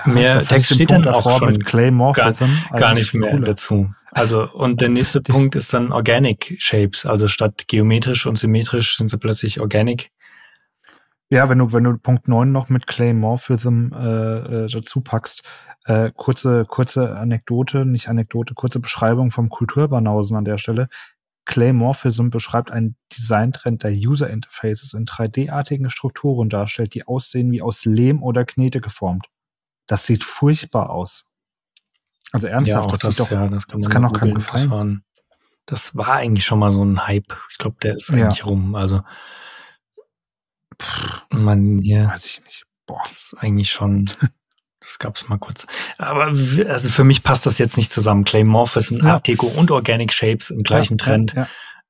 [0.06, 3.46] mehr Text steht dann auch schon mit Clay Morphism gar, gar nicht mehr cooler.
[3.46, 3.94] dazu.
[4.12, 9.10] Also und der nächste Punkt ist dann Organic Shapes, also statt geometrisch und symmetrisch sind
[9.10, 10.12] sie plötzlich Organic.
[11.30, 15.44] Ja, wenn du wenn du Punkt 9 noch mit Clay Morphism äh, äh, dazu packst,
[15.86, 20.88] äh, kurze kurze Anekdote, nicht Anekdote, kurze Beschreibung vom Kulturbanausen an der Stelle.
[21.46, 27.86] Claymorphism beschreibt einen Designtrend, der User Interfaces in 3D-artigen Strukturen darstellt, die aussehen wie aus
[27.86, 29.28] Lehm oder Knete geformt.
[29.88, 31.26] Das sieht furchtbar aus.
[32.32, 34.70] Also ernsthaft, ja, das, das, doch, ja, das kann, das kann auch keinem gefallen.
[34.70, 35.04] Das, waren,
[35.66, 37.38] das, war eigentlich schon mal so ein Hype.
[37.52, 38.46] Ich glaube, der ist eigentlich ja.
[38.46, 38.76] rum.
[38.76, 39.02] Also
[41.30, 42.66] man hier, weiß ich nicht.
[42.86, 43.02] Boah.
[43.04, 44.10] Das ist eigentlich schon
[44.86, 45.66] Das gab's mal kurz.
[45.98, 48.24] Aber also für mich passt das jetzt nicht zusammen.
[48.24, 49.16] Claymorphism, ja.
[49.16, 51.34] Art Deco und Organic Shapes im gleichen ja, Trend.
[51.34, 51.48] Ja,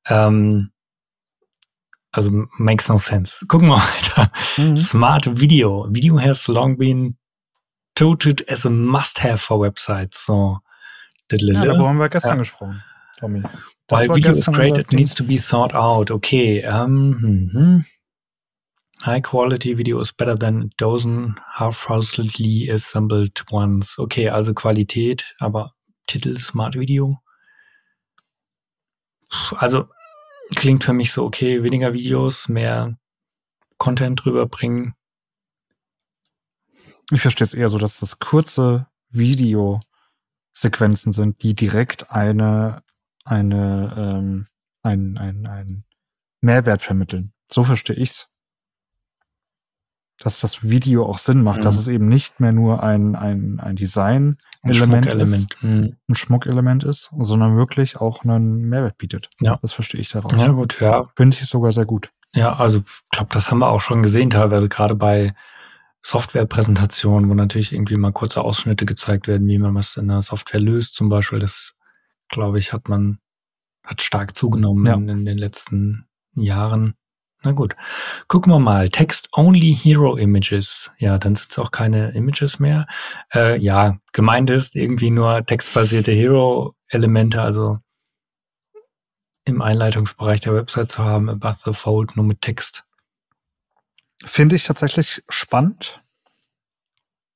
[0.08, 0.72] ähm,
[2.12, 3.46] also makes no sense.
[3.48, 3.76] Gucken wir
[4.18, 4.32] weiter.
[4.56, 4.78] Mhm.
[4.78, 5.88] Smart Video.
[5.90, 7.18] Video has long been
[7.96, 10.26] touted as a must-have for websites.
[10.26, 10.60] So.
[11.32, 12.84] Ja, darüber haben wir gestern gesprochen,
[13.20, 13.42] Tommy.
[13.90, 16.12] While video is great, it needs to be thought out.
[16.12, 16.64] Okay.
[16.66, 17.86] Um, hm, hm.
[19.06, 24.00] High quality video is better than a dozen half-heartedly assembled ones.
[24.00, 25.76] Okay, also Qualität, aber
[26.08, 27.22] Titel Smart Video.
[29.58, 29.90] Also
[30.56, 32.98] klingt für mich so, okay, weniger Videos, mehr
[33.78, 34.96] Content drüber bringen.
[37.12, 42.82] Ich verstehe es eher so, dass das kurze Videosequenzen sind, die direkt eine,
[43.24, 44.48] eine, ähm,
[44.82, 45.84] ein, ein, ein
[46.42, 47.34] Mehrwert vermitteln.
[47.52, 48.28] So verstehe ich's
[50.20, 51.64] dass das Video auch Sinn macht, mhm.
[51.64, 55.98] dass es eben nicht mehr nur ein, ein, ein Design-Element ist, mhm.
[56.08, 59.30] ein Schmuckelement ist, sondern wirklich auch einen Mehrwert bietet.
[59.40, 59.60] Ja.
[59.62, 60.32] Das verstehe ich daraus.
[60.40, 61.10] Ja, gut, ja.
[61.16, 62.10] Finde ich sogar sehr gut.
[62.34, 65.34] Ja, also ich glaube, das haben wir auch schon gesehen, teilweise gerade bei
[66.02, 70.60] Softwarepräsentationen, wo natürlich irgendwie mal kurze Ausschnitte gezeigt werden, wie man was in der Software
[70.60, 71.40] löst, zum Beispiel.
[71.40, 71.74] Das,
[72.30, 73.20] glaube ich, hat man,
[73.84, 74.94] hat stark zugenommen ja.
[74.94, 76.94] in, in den letzten Jahren.
[77.46, 77.76] Na gut.
[78.28, 78.90] Gucken wir mal.
[78.90, 80.90] Text-only Hero Images.
[80.98, 82.88] Ja, dann sind es auch keine Images mehr.
[83.32, 87.78] Äh, ja, gemeint ist irgendwie nur textbasierte Hero-Elemente, also
[89.46, 92.84] im Einleitungsbereich der Website zu haben, above the fold, nur mit Text.
[94.26, 96.02] Finde ich tatsächlich spannend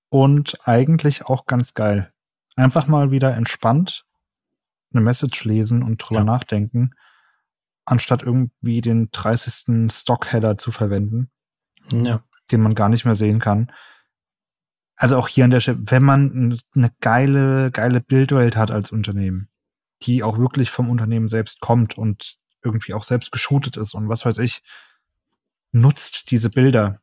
[0.10, 2.12] und eigentlich auch ganz geil.
[2.56, 4.06] Einfach mal wieder entspannt
[4.92, 6.26] eine Message lesen und drüber ja.
[6.26, 6.96] nachdenken
[7.90, 9.92] anstatt irgendwie den 30.
[9.92, 11.32] Stock-Header zu verwenden,
[11.92, 12.24] ja.
[12.52, 13.72] den man gar nicht mehr sehen kann.
[14.96, 19.50] Also auch hier an der Stelle, wenn man eine geile, geile Bildwelt hat als Unternehmen,
[20.04, 24.24] die auch wirklich vom Unternehmen selbst kommt und irgendwie auch selbst geshootet ist und was
[24.24, 24.62] weiß ich,
[25.72, 27.02] nutzt diese Bilder.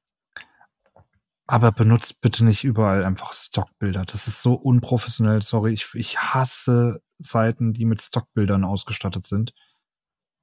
[1.49, 4.05] Aber benutzt bitte nicht überall einfach Stockbilder.
[4.05, 5.43] Das ist so unprofessionell.
[5.43, 9.53] Sorry, ich, ich hasse Seiten, die mit Stockbildern ausgestattet sind.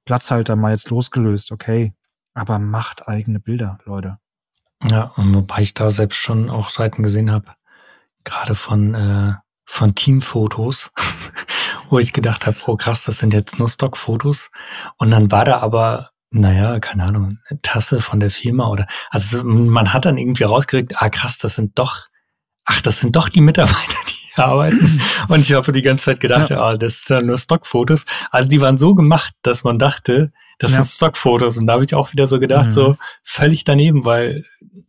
[0.04, 1.94] Platzhalter mal jetzt losgelöst, okay.
[2.34, 4.18] Aber macht eigene Bilder, Leute.
[4.90, 7.52] Ja, und wobei ich da selbst schon auch Seiten gesehen habe,
[8.24, 10.90] gerade von, äh, von Teamfotos,
[11.88, 14.50] wo ich gedacht habe, oh krass, das sind jetzt nur Stockfotos.
[14.98, 19.42] Und dann war da aber, naja, keine Ahnung, eine Tasse von der Firma oder, also
[19.44, 22.08] man hat dann irgendwie rausgekriegt, ah krass, das sind doch,
[22.64, 25.00] ach, das sind doch die Mitarbeiter, die arbeiten.
[25.28, 26.60] Und ich habe die ganze Zeit gedacht, ja.
[26.60, 28.04] ah, das sind nur Stockfotos.
[28.30, 30.82] Also die waren so gemacht, dass man dachte, das ja.
[30.82, 31.58] sind Stockfotos.
[31.58, 32.72] Und da habe ich auch wieder so gedacht, mhm.
[32.72, 34.44] so völlig daneben, weil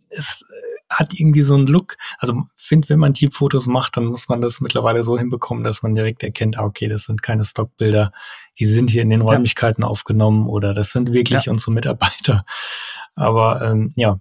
[0.09, 0.45] es
[0.89, 1.97] hat irgendwie so einen Look.
[2.19, 5.95] Also finde, wenn man Teamfotos macht, dann muss man das mittlerweile so hinbekommen, dass man
[5.95, 8.11] direkt erkennt, ah, okay, das sind keine Stockbilder,
[8.59, 9.87] die sind hier in den Räumlichkeiten ja.
[9.87, 11.51] aufgenommen oder das sind wirklich ja.
[11.51, 12.45] unsere Mitarbeiter.
[13.15, 14.19] Aber ähm, ja,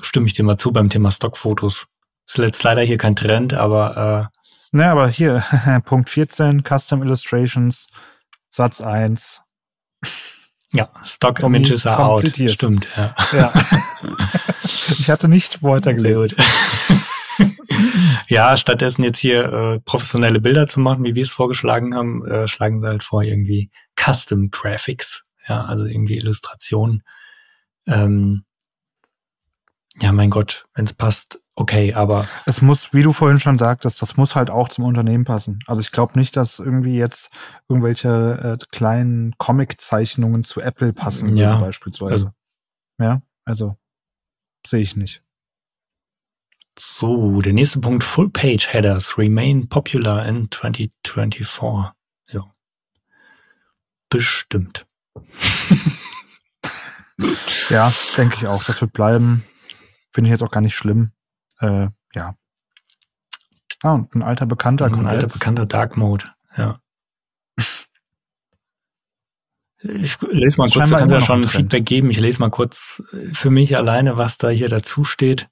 [0.00, 1.86] stimme ich dir mal zu beim Thema Stockfotos.
[2.26, 4.36] Ist jetzt leider hier kein Trend, aber äh,
[4.76, 5.42] Ne, aber hier,
[5.86, 7.88] Punkt 14, Custom Illustrations,
[8.50, 9.40] Satz 1.
[10.72, 12.20] Ja, Stock Images are out.
[12.20, 12.56] Zitierst.
[12.56, 13.14] Stimmt, ja.
[13.32, 13.52] ja.
[14.98, 16.36] ich hatte nicht weitergelesen.
[18.28, 22.46] ja, stattdessen jetzt hier äh, professionelle Bilder zu machen, wie wir es vorgeschlagen haben, äh,
[22.46, 25.24] schlagen sie halt vor irgendwie Custom Graphics.
[25.48, 27.02] Ja, also irgendwie Illustrationen.
[27.86, 28.44] Ähm,
[30.02, 32.28] ja, mein Gott, wenn es passt, okay, aber.
[32.44, 35.60] Es muss, wie du vorhin schon sagtest, das muss halt auch zum Unternehmen passen.
[35.66, 37.30] Also ich glaube nicht, dass irgendwie jetzt
[37.68, 42.12] irgendwelche äh, kleinen Comic-Zeichnungen zu Apple passen ja, beispielsweise.
[42.12, 42.30] Also,
[43.00, 43.76] ja, also
[44.66, 45.22] sehe ich nicht.
[46.78, 51.92] So, der nächste Punkt, Full-Page-Headers remain popular in 2024.
[52.28, 52.54] Ja.
[54.10, 54.86] Bestimmt.
[57.70, 58.62] ja, denke ich auch.
[58.64, 59.44] Das wird bleiben.
[60.12, 61.12] Finde ich jetzt auch gar nicht schlimm.
[61.60, 62.36] Äh, ja.
[63.82, 64.86] Ah, und ein alter Bekannter.
[64.86, 65.34] Ein alter jetzt.
[65.34, 66.24] Bekannter Dark Mode,
[66.56, 66.80] ja.
[69.78, 72.10] Ich lese mal kurz, du kannst ja schon ein Feedback geben.
[72.10, 75.48] Ich lese mal kurz für mich alleine, was da hier dazu steht.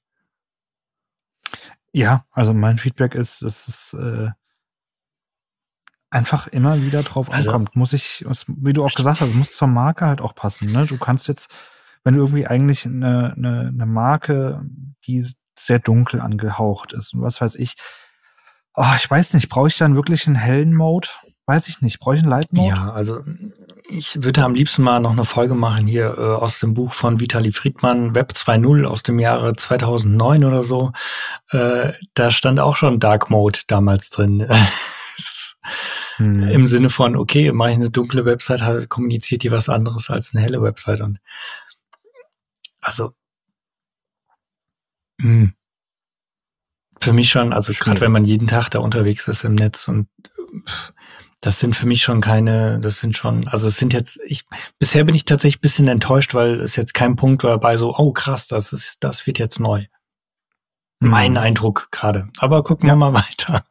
[1.93, 4.31] Ja, also mein Feedback ist, dass es äh,
[6.11, 7.77] einfach immer wieder drauf also, ankommt.
[7.77, 10.73] Muss ich, wie du auch gesagt hast, muss zur Marke halt auch passen.
[10.73, 10.87] Ne?
[10.87, 11.53] Du kannst jetzt
[12.05, 14.63] wenn du irgendwie eigentlich eine, eine, eine Marke,
[15.07, 15.27] die
[15.59, 17.77] sehr dunkel angehaucht ist und was weiß ich,
[18.75, 21.09] oh, ich weiß nicht, brauche ich dann wirklich einen hellen Mode?
[21.47, 22.01] Weiß ich nicht.
[22.01, 22.75] Brauche ich einen Light Mode?
[22.75, 23.21] Ja, also
[23.91, 27.21] ich würde am liebsten mal noch eine Folge machen hier äh, aus dem Buch von
[27.21, 30.93] Vitali Friedmann, Web 2.0 aus dem Jahre 2009 oder so.
[31.51, 34.49] Äh, da stand auch schon Dark Mode damals drin.
[36.17, 36.49] hm.
[36.49, 40.43] Im Sinne von, okay, mache ich eine dunkle Website, kommuniziert die was anderes als eine
[40.43, 41.03] helle Website.
[41.03, 41.19] Und
[42.81, 43.13] also
[45.25, 45.55] hm.
[47.01, 50.09] für mich schon, also gerade wenn man jeden Tag da unterwegs ist im Netz und
[51.41, 54.45] das sind für mich schon keine, das sind schon, also es sind jetzt, ich,
[54.79, 58.13] bisher bin ich tatsächlich bisschen enttäuscht, weil es jetzt kein Punkt war bei so, oh
[58.13, 59.85] krass, das ist, das wird jetzt neu.
[61.01, 61.11] Mhm.
[61.11, 62.29] Mein Eindruck gerade.
[62.39, 62.95] Aber gucken ja.
[62.95, 63.65] wir mal weiter.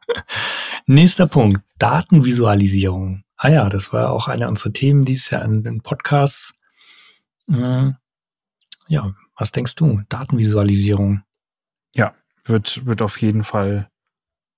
[0.86, 3.24] Nächster Punkt, Datenvisualisierung.
[3.36, 6.54] Ah ja, das war auch eine unserer Themen dieses Jahr in den Podcasts.
[7.46, 7.96] Mhm.
[8.86, 10.02] Ja, was denkst du?
[10.08, 11.23] Datenvisualisierung.
[12.44, 13.90] Wird, wird auf jeden Fall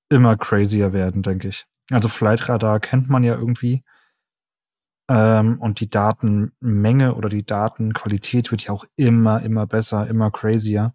[0.09, 1.67] immer crazier werden, denke ich.
[1.91, 3.85] Also Flightradar kennt man ja irgendwie.
[5.09, 10.95] Ähm, und die Datenmenge oder die Datenqualität wird ja auch immer, immer besser, immer crazier.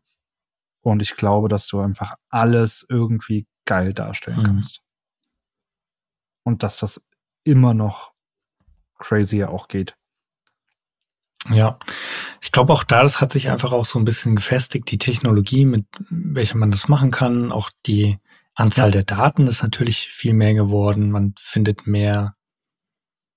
[0.83, 4.45] Und ich glaube, dass du einfach alles irgendwie geil darstellen mhm.
[4.45, 4.81] kannst.
[6.43, 7.01] Und dass das
[7.45, 8.13] immer noch
[8.97, 9.95] crazier auch geht.
[11.49, 11.79] Ja,
[12.41, 15.65] ich glaube auch da, das hat sich einfach auch so ein bisschen gefestigt, die Technologie,
[15.65, 17.51] mit welcher man das machen kann.
[17.51, 18.19] Auch die
[18.53, 19.01] Anzahl ja.
[19.01, 21.09] der Daten ist natürlich viel mehr geworden.
[21.09, 22.35] Man findet mehr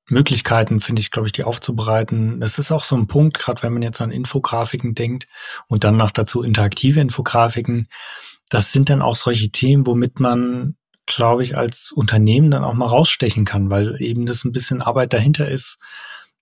[0.09, 2.41] Möglichkeiten, finde ich, glaube ich, die aufzubereiten.
[2.41, 5.27] Das ist auch so ein Punkt, gerade wenn man jetzt an Infografiken denkt
[5.67, 7.89] und dann noch dazu interaktive Infografiken.
[8.51, 12.87] Das sind dann auch solche Themen, womit man, glaube ich, als Unternehmen dann auch mal
[12.87, 15.79] rausstechen kann, weil eben das ein bisschen Arbeit dahinter ist.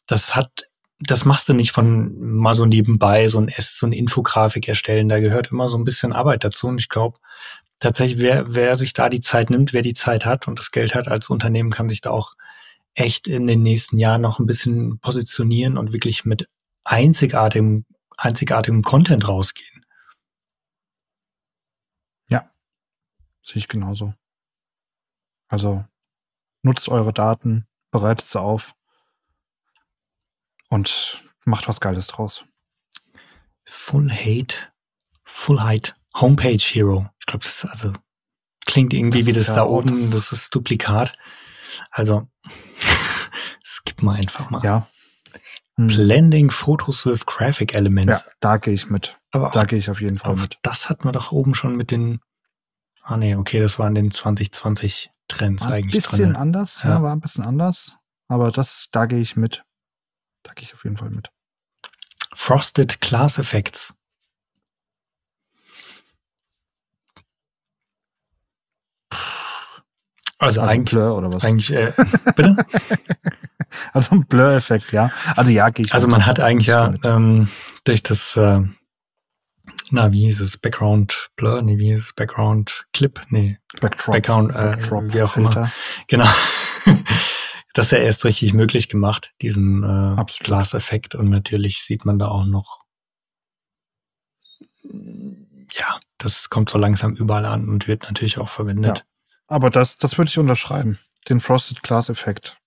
[0.09, 0.64] Das hat
[1.07, 5.09] das machst du nicht von mal so nebenbei, so ein, so eine Infografik erstellen.
[5.09, 6.69] Da gehört immer so ein bisschen Arbeit dazu.
[6.69, 7.19] Und ich glaube,
[7.79, 10.95] tatsächlich, wer, wer sich da die Zeit nimmt, wer die Zeit hat und das Geld
[10.95, 12.35] hat als Unternehmen, kann sich da auch
[12.95, 16.49] echt in den nächsten Jahren noch ein bisschen positionieren und wirklich mit
[16.85, 17.85] einzigartigem,
[18.17, 19.85] einzigartigem Content rausgehen.
[22.29, 22.51] Ja,
[23.43, 24.15] sehe ich genauso.
[25.49, 25.85] Also
[26.62, 28.75] nutzt eure Daten, bereitet sie auf
[30.72, 32.44] und macht was Geiles draus.
[33.64, 34.56] Full Hate,
[35.24, 37.08] Full Height Homepage Hero.
[37.20, 37.92] Ich glaube, das ist also
[38.66, 41.12] klingt irgendwie Das wie das ja da oben, das- das ist Duplikat.
[41.90, 42.28] Also
[43.64, 44.62] skip mal einfach mal.
[44.64, 44.87] Ja.
[45.76, 45.87] Hm.
[45.87, 48.24] Blending Photos with Graphic Elements.
[48.26, 49.16] Ja, da gehe ich mit.
[49.30, 50.58] Aber Da auch, gehe ich auf jeden Fall mit.
[50.62, 52.20] das hat man doch oben schon mit den.
[53.02, 56.37] Ah nee, okay, das waren den 2020 Trends War ein eigentlich bisschen drin.
[56.37, 56.90] anders, ja.
[56.90, 57.02] Ja.
[57.02, 57.96] war ein bisschen anders.
[58.28, 59.64] Aber das, da gehe ich mit.
[60.42, 61.31] Da gehe ich auf jeden Fall mit.
[62.35, 63.94] Frosted Class Effects.
[70.38, 71.44] Also, Also eigentlich, Blur oder was?
[71.44, 71.92] eigentlich, äh,
[72.37, 72.57] bitte?
[73.92, 75.11] Also ein Blur-Effekt, ja.
[75.37, 77.48] Also ja, gehe ich Also man hat eigentlich Ich ja ähm,
[77.85, 78.61] durch das, äh,
[79.90, 84.50] na, wie hieß es, Background Blur, nee, wie hieß es, Background Clip, nee, Backdrop, Background,
[84.50, 85.52] äh, Backdrop wie auch immer.
[85.52, 85.72] Filter.
[86.09, 86.28] Genau.
[87.74, 90.46] das ist ja erst richtig möglich gemacht, diesen äh, Absolut.
[90.46, 91.14] Glaseffekt.
[91.14, 92.82] Und natürlich sieht man da auch noch,
[94.85, 99.04] ja, das kommt so langsam überall an und wird natürlich auch verwendet.
[99.46, 100.98] Aber das, das würde ich unterschreiben.
[101.28, 102.58] Den Frosted Glass Effekt.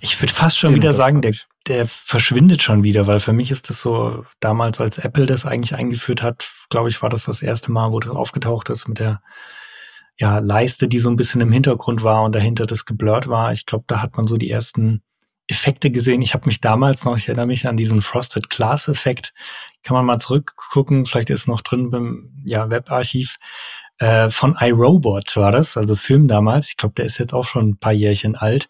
[0.00, 1.34] Ich würde fast schon Den wieder sagen, der,
[1.66, 5.74] der verschwindet schon wieder, weil für mich ist das so, damals als Apple das eigentlich
[5.74, 9.22] eingeführt hat, glaube ich, war das das erste Mal, wo das aufgetaucht ist mit der
[10.18, 13.52] ja, Leiste, die so ein bisschen im Hintergrund war und dahinter das geblurrt war.
[13.52, 15.02] Ich glaube, da hat man so die ersten
[15.46, 16.22] Effekte gesehen.
[16.22, 19.32] Ich habe mich damals noch, ich erinnere mich an diesen Frosted Glass Effekt.
[19.82, 23.36] Kann man mal zurückgucken, vielleicht ist noch drin beim ja, Webarchiv.
[23.98, 26.68] Äh, von iRobot war das, also Film damals.
[26.68, 28.68] Ich glaube, der ist jetzt auch schon ein paar Jährchen alt.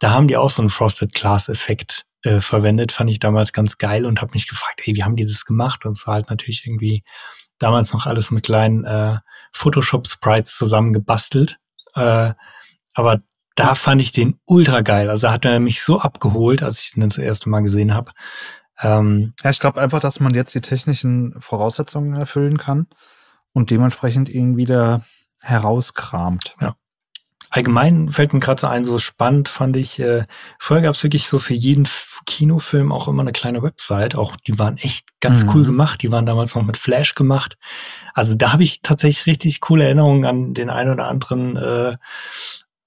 [0.00, 3.78] Da haben die auch so einen Frosted Glass Effekt äh, verwendet, fand ich damals ganz
[3.78, 5.86] geil und habe mich gefragt, ey, wie haben die das gemacht?
[5.86, 7.02] Und es war halt natürlich irgendwie
[7.58, 9.18] damals noch alles mit kleinen äh,
[9.52, 11.58] Photoshop-Sprites zusammengebastelt.
[11.94, 12.32] Äh,
[12.94, 13.20] aber
[13.54, 15.10] da fand ich den ultra geil.
[15.10, 18.12] Also hat er mich so abgeholt, als ich den das erste Mal gesehen habe.
[18.80, 22.86] Ähm, Ja, ich glaube einfach, dass man jetzt die technischen Voraussetzungen erfüllen kann
[23.52, 25.02] und dementsprechend ihn wieder
[25.40, 26.54] herauskramt.
[27.50, 30.24] Allgemein fällt mir gerade so ein, so spannend fand ich, äh,
[30.58, 34.14] vorher gab es wirklich so für jeden F Kinofilm auch immer eine kleine Website.
[34.14, 35.50] Auch die waren echt ganz Mhm.
[35.54, 36.02] cool gemacht.
[36.02, 37.56] Die waren damals noch mit Flash gemacht.
[38.14, 41.96] Also da habe ich tatsächlich richtig coole Erinnerungen an den einen oder anderen äh,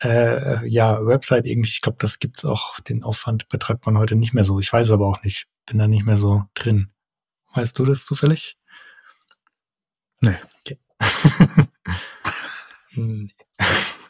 [0.04, 1.70] äh, ja, Website irgendwie.
[1.70, 2.80] Ich glaube, das gibt's auch.
[2.82, 4.60] Den Aufwand betreibt man heute nicht mehr so.
[4.60, 5.48] Ich weiß aber auch nicht.
[5.68, 6.90] Bin da nicht mehr so drin.
[7.54, 8.58] Weißt du das zufällig?
[10.22, 10.38] Nee.
[10.62, 10.80] Okay.
[12.94, 13.30] Hm.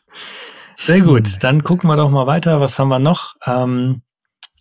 [0.83, 2.59] Sehr gut, dann gucken wir doch mal weiter.
[2.59, 3.35] Was haben wir noch?
[3.45, 4.01] Ähm,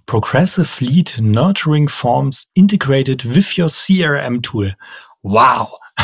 [0.05, 4.77] Progressive Lead Nurturing Forms integrated with your CRM Tool.
[5.23, 5.73] Wow!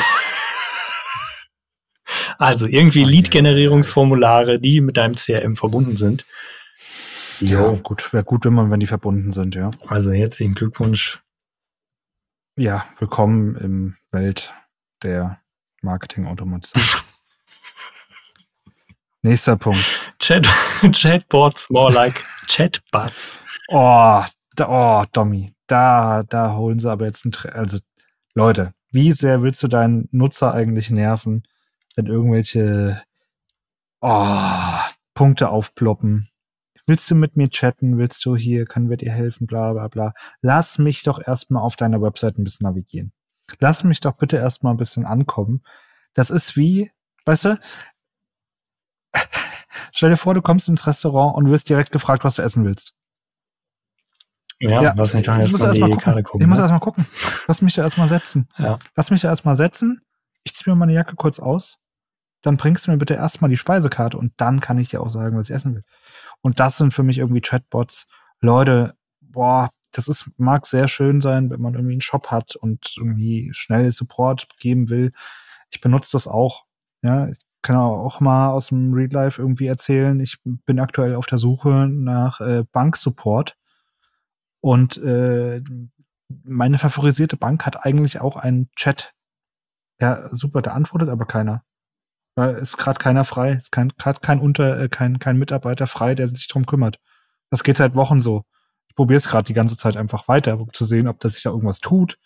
[2.39, 3.05] also irgendwie.
[3.05, 6.25] Lead-Generierungsformulare, die mit deinem CRM verbunden sind.
[7.41, 8.11] Ja, gut.
[8.15, 9.71] Wäre gut, wenn man, wenn die verbunden sind, ja.
[9.87, 11.21] Also herzlichen Glückwunsch.
[12.57, 14.55] Ja, willkommen im Welt
[15.03, 15.43] der
[15.83, 16.89] Marketing-Automatisierung.
[19.21, 19.85] Nächster Punkt.
[20.19, 20.45] Chat
[20.83, 22.15] Chatbots more like
[22.49, 23.39] Chatbots.
[23.69, 24.25] Oh,
[24.55, 27.79] da, oh, Dommy, da, da holen sie aber jetzt ein, Tre- also,
[28.35, 31.43] Leute, wie sehr willst du deinen Nutzer eigentlich nerven,
[31.97, 33.03] wenn irgendwelche,
[34.01, 34.79] oh,
[35.15, 36.29] Punkte aufploppen?
[36.87, 37.99] Willst du mit mir chatten?
[37.99, 39.47] Willst du hier, können wir dir helfen?
[39.49, 40.13] Bla, bla, bla.
[40.41, 43.13] Lass mich doch erstmal auf deiner Website ein bisschen navigieren.
[43.59, 45.63] Lass mich doch bitte erstmal ein bisschen ankommen.
[46.15, 46.93] Das ist wie,
[47.25, 47.61] weißt du,
[49.93, 52.95] stell dir vor, du kommst ins Restaurant und wirst direkt gefragt, was du essen willst.
[54.59, 56.03] Ja, lass mich muss erstmal erst die mal gucken.
[56.03, 56.41] Karte gucken.
[56.41, 56.65] Ich muss ne?
[56.65, 57.07] erst mal gucken.
[57.47, 58.49] Lass mich da erstmal setzen.
[58.57, 58.79] Ja.
[58.95, 60.01] Lass mich da erstmal setzen.
[60.45, 61.79] Ich ziehe mir meine Jacke kurz aus.
[62.43, 65.37] Dann bringst du mir bitte erstmal die Speisekarte und dann kann ich dir auch sagen,
[65.37, 65.85] was ich essen will.
[66.41, 68.07] Und das sind für mich irgendwie Chatbots.
[68.41, 72.95] Leute, boah, das ist, mag sehr schön sein, wenn man irgendwie einen Shop hat und
[72.97, 75.13] irgendwie schnell Support geben will.
[75.71, 76.65] Ich benutze das auch.
[77.03, 80.21] Ja, ich kann auch mal aus dem Real Life irgendwie erzählen.
[80.21, 83.57] Ich bin aktuell auf der Suche nach äh, Banksupport.
[84.61, 85.61] Und äh,
[86.45, 89.15] meine favorisierte Bank hat eigentlich auch einen Chat.
[90.01, 91.65] Ja, super, da antwortet aber keiner.
[92.37, 96.15] Da ist gerade keiner frei, ist kein, gerade kein Unter, äh, kein, kein Mitarbeiter frei,
[96.15, 97.01] der sich drum kümmert.
[97.51, 98.45] Das geht seit Wochen so.
[98.89, 101.43] Ich probiere es gerade die ganze Zeit einfach weiter, um zu sehen, ob das sich
[101.43, 102.17] da irgendwas tut.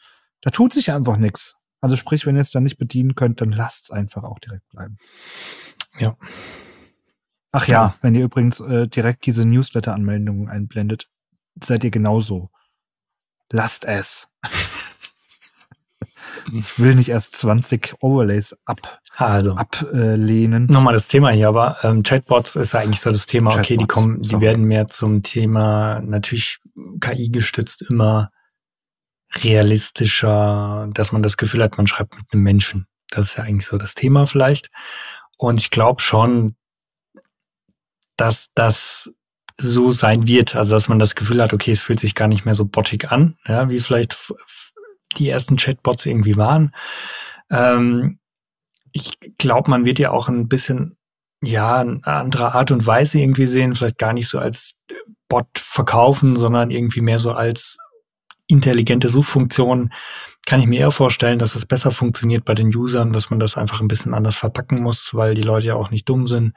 [0.42, 1.56] Da tut sich einfach nichts.
[1.80, 4.68] Also sprich, wenn ihr es dann nicht bedienen könnt, dann lasst es einfach auch direkt
[4.68, 4.98] bleiben.
[5.98, 6.16] Ja.
[7.52, 11.08] Ach ja, wenn ihr übrigens äh, direkt diese Newsletter-Anmeldungen einblendet,
[11.62, 12.50] seid ihr genauso.
[13.50, 14.28] Lasst es.
[16.52, 20.66] ich will nicht erst 20 Overlays ab, Also, ablehnen.
[20.66, 23.78] nochmal das Thema hier, aber ähm, Chatbots ist ja eigentlich so das Thema, okay, die
[23.78, 24.42] Chatbots, kommen, die sorry.
[24.42, 26.58] werden mehr zum Thema natürlich
[27.00, 28.30] KI gestützt immer
[29.36, 32.86] realistischer, dass man das Gefühl hat, man schreibt mit einem Menschen.
[33.10, 34.70] Das ist ja eigentlich so das Thema vielleicht.
[35.36, 36.56] Und ich glaube schon,
[38.16, 39.12] dass das
[39.56, 42.44] so sein wird, also dass man das Gefühl hat, okay, es fühlt sich gar nicht
[42.44, 44.32] mehr so bottig an, ja, wie vielleicht
[45.16, 46.74] die ersten Chatbots irgendwie waren.
[47.50, 48.18] Ähm,
[48.92, 50.96] ich glaube, man wird ja auch ein bisschen,
[51.42, 54.76] ja, eine andere Art und Weise irgendwie sehen, vielleicht gar nicht so als
[55.28, 57.78] Bot verkaufen, sondern irgendwie mehr so als
[58.50, 59.92] intelligente Suchfunktion.
[60.46, 63.56] Kann ich mir eher vorstellen, dass es besser funktioniert bei den Usern, dass man das
[63.56, 66.54] einfach ein bisschen anders verpacken muss, weil die Leute ja auch nicht dumm sind.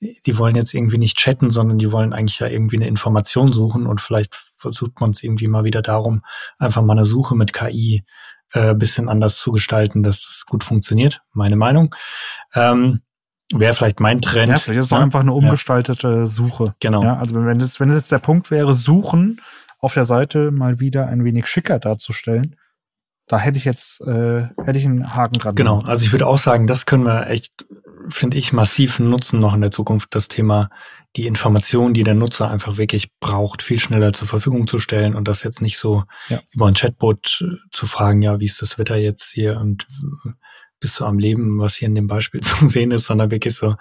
[0.00, 3.86] Die wollen jetzt irgendwie nicht chatten, sondern die wollen eigentlich ja irgendwie eine Information suchen
[3.86, 6.22] und vielleicht versucht man es irgendwie mal wieder darum,
[6.58, 8.04] einfach mal eine Suche mit KI
[8.52, 11.20] äh, bisschen anders zu gestalten, dass das gut funktioniert.
[11.32, 11.94] Meine Meinung.
[12.54, 13.02] Ähm,
[13.52, 14.50] Wäre vielleicht mein Trend.
[14.50, 14.98] Ja, vielleicht ist es ne?
[14.98, 16.74] auch einfach eine umgestaltete Suche.
[16.80, 17.02] Genau.
[17.02, 19.40] Ja, also wenn es, wenn es jetzt der Punkt wäre, Suchen
[19.78, 22.56] auf der Seite mal wieder ein wenig schicker darzustellen,
[23.28, 25.54] da hätte ich jetzt, äh, hätte ich einen Haken dran.
[25.54, 27.52] Genau, also ich würde auch sagen, das können wir echt,
[28.08, 30.70] finde ich, massiv nutzen noch in der Zukunft, das Thema,
[31.16, 35.28] die Information, die der Nutzer einfach wirklich braucht, viel schneller zur Verfügung zu stellen und
[35.28, 36.40] das jetzt nicht so Ja.
[36.52, 39.86] über ein Chatbot äh, zu fragen, ja, wie ist das Wetter jetzt hier und
[40.80, 43.74] bist du am Leben, was hier in dem Beispiel zu sehen ist, sondern wirklich so,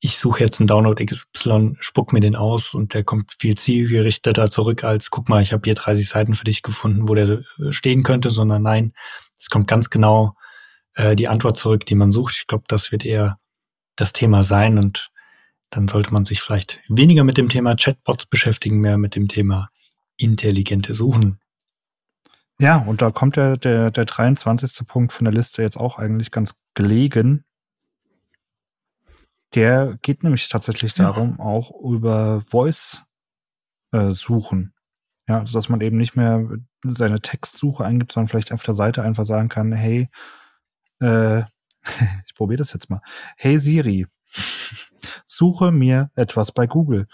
[0.00, 4.50] ich suche jetzt einen Download XY, spuck mir den aus und der kommt viel zielgerichteter
[4.50, 7.42] zurück als, guck mal, ich habe hier 30 Seiten für dich gefunden, wo der äh,
[7.70, 8.92] stehen könnte, sondern nein,
[9.38, 10.34] es kommt ganz genau
[10.94, 12.36] äh, die Antwort zurück, die man sucht.
[12.38, 13.38] Ich glaube, das wird eher
[13.96, 15.10] das Thema sein und
[15.70, 19.68] dann sollte man sich vielleicht weniger mit dem Thema Chatbots beschäftigen, mehr mit dem Thema
[20.16, 21.40] intelligente Suchen.
[22.60, 24.86] Ja, und da kommt der, der, der 23.
[24.86, 27.44] Punkt von der Liste jetzt auch eigentlich ganz gelegen.
[29.54, 31.04] Der geht nämlich tatsächlich Ja.
[31.06, 33.02] darum, auch über Voice
[33.92, 34.74] äh, suchen.
[35.28, 36.46] Ja, also dass man eben nicht mehr
[36.84, 40.08] seine Textsuche eingibt, sondern vielleicht auf der Seite einfach sagen kann, hey,
[41.00, 41.42] äh,
[42.26, 43.00] ich probiere das jetzt mal.
[43.36, 44.06] Hey Siri,
[45.26, 47.06] suche mir etwas bei Google.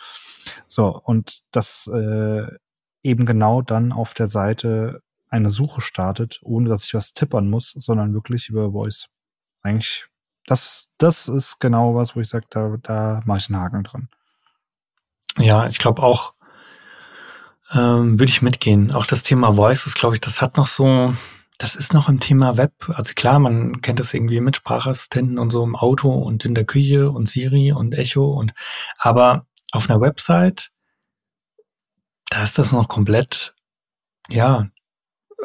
[0.66, 2.47] So, und das äh,
[3.03, 7.72] eben genau dann auf der Seite eine Suche startet, ohne dass ich was tippern muss,
[7.76, 9.09] sondern wirklich über Voice.
[9.62, 10.07] Eigentlich,
[10.47, 14.09] das, das ist genau was, wo ich sage, da, da mache ich einen Haken dran.
[15.38, 16.34] Ja, ich glaube auch,
[17.72, 18.92] ähm, würde ich mitgehen.
[18.92, 21.14] Auch das Thema Voice ist, glaube ich, das hat noch so,
[21.59, 22.72] das ist noch im Thema Web.
[22.95, 26.64] Also klar, man kennt das irgendwie mit Sprachassistenten und so im Auto und in der
[26.64, 28.53] Küche und Siri und Echo und,
[28.99, 30.70] aber auf einer Website,
[32.30, 33.55] da ist das noch komplett,
[34.28, 34.68] ja,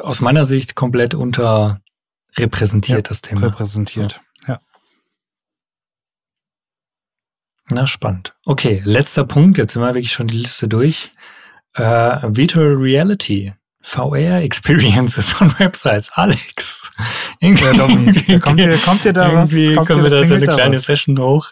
[0.00, 3.42] aus meiner Sicht komplett unterrepräsentiert, Ja, das Thema.
[3.42, 4.20] Repräsentiert.
[4.46, 4.60] Ja.
[7.70, 8.34] Na, spannend.
[8.44, 9.58] Okay, letzter Punkt.
[9.58, 11.10] Jetzt sind wir wirklich schon die Liste durch.
[11.74, 13.54] Äh, Virtual Reality.
[13.82, 16.10] VR Experiences on Websites.
[16.14, 16.82] Alex.
[17.40, 19.50] Ja, Domi, da kommt dir, kommt dir da was?
[19.52, 20.84] irgendwie Kommt wir da so eine kleine was?
[20.84, 21.50] Session hoch.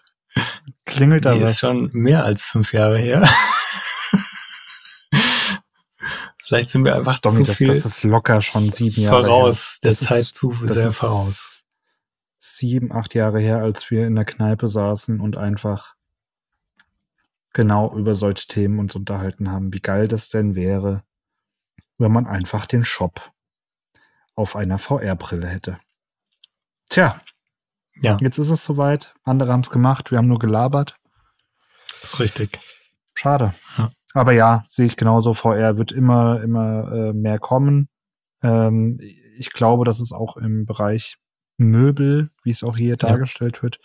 [0.84, 1.52] Klingelt da Die was?
[1.52, 3.26] ist schon mehr als fünf Jahre her.
[6.38, 9.78] Vielleicht sind wir einfach Domi, zu das, viel das ist locker schon sieben Jahre voraus,
[9.82, 11.62] der Das ist- Zeit zu sehr voraus.
[12.38, 15.94] Sieben, acht Jahre her, als wir in der Kneipe saßen und einfach
[17.52, 21.02] genau über solche Themen uns unterhalten haben, wie geil das denn wäre,
[21.98, 23.32] wenn man einfach den Shop
[24.34, 25.78] auf einer VR-Brille hätte.
[26.88, 27.20] Tja,
[28.00, 29.14] Ja, jetzt ist es soweit.
[29.24, 30.96] Andere haben es gemacht, wir haben nur gelabert.
[32.02, 32.58] ist richtig.
[33.14, 33.52] Schade.
[33.76, 33.90] Ja.
[34.14, 35.34] Aber ja, sehe ich genauso.
[35.34, 37.88] VR wird immer, immer äh, mehr kommen.
[38.42, 39.00] Ähm,
[39.36, 41.18] ich glaube, dass es auch im Bereich
[41.56, 43.80] Möbel, wie es auch hier dargestellt wird,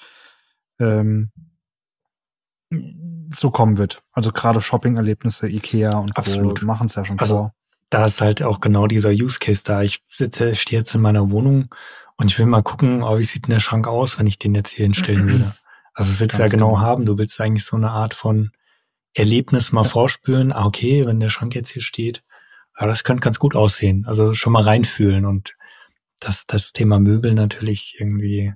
[0.80, 1.32] ähm,
[3.34, 4.04] so kommen wird.
[4.12, 6.60] Also gerade Shopping-Erlebnisse, Ikea und Absolut.
[6.60, 6.66] Co.
[6.66, 7.54] machen es ja schon Also, vor.
[7.90, 9.82] da ist halt auch genau dieser Use Case da.
[9.82, 11.70] Ich sitze, stehe jetzt in meiner Wohnung
[12.18, 14.56] und ich will mal gucken, oh, wie sieht denn der Schrank aus, wenn ich den
[14.56, 15.54] jetzt hier hinstellen würde.
[15.96, 16.80] Also das willst du ja genau, genau.
[16.80, 17.06] haben.
[17.06, 18.50] Du willst eigentlich so eine Art von
[19.14, 20.52] Erlebnis mal vorspüren.
[20.52, 22.24] Ah, okay, wenn der Schrank jetzt hier steht,
[22.80, 24.04] ja, das könnte ganz gut aussehen.
[24.08, 25.54] Also schon mal reinfühlen und
[26.20, 28.56] das, das Thema Möbel natürlich irgendwie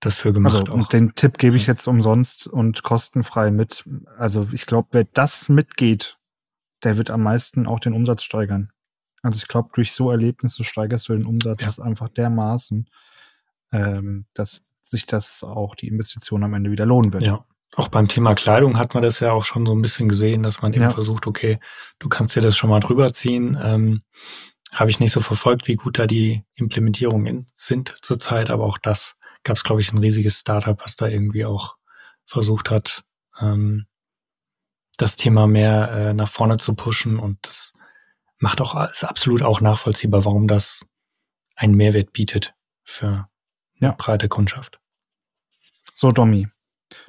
[0.00, 0.74] dafür gemacht Also, auch.
[0.74, 3.84] und den Tipp gebe ich jetzt umsonst und kostenfrei mit.
[4.18, 6.18] Also, ich glaube, wer das mitgeht,
[6.84, 8.70] der wird am meisten auch den Umsatz steigern.
[9.22, 12.88] Also, ich glaube, durch so Erlebnisse steigerst du den Umsatz einfach dermaßen,
[13.72, 17.24] ähm, dass sich das auch die Investition am Ende wieder lohnen wird.
[17.24, 17.44] Ja.
[17.74, 20.62] Auch beim Thema Kleidung hat man das ja auch schon so ein bisschen gesehen, dass
[20.62, 20.90] man eben Ja.
[20.90, 21.58] versucht, okay,
[21.98, 23.58] du kannst dir das schon mal drüber ziehen.
[23.60, 24.02] Ähm,
[24.72, 29.15] habe ich nicht so verfolgt, wie gut da die Implementierungen sind zurzeit, aber auch das
[29.46, 31.76] gab es, glaube ich, ein riesiges Startup, was da irgendwie auch
[32.26, 33.04] versucht hat,
[33.40, 33.86] ähm,
[34.98, 37.72] das Thema mehr äh, nach vorne zu pushen und das
[38.38, 40.84] macht auch, ist absolut auch nachvollziehbar, warum das
[41.54, 43.28] einen Mehrwert bietet für
[43.76, 43.94] ja.
[43.96, 44.80] breite Kundschaft.
[45.94, 46.48] So, Domi.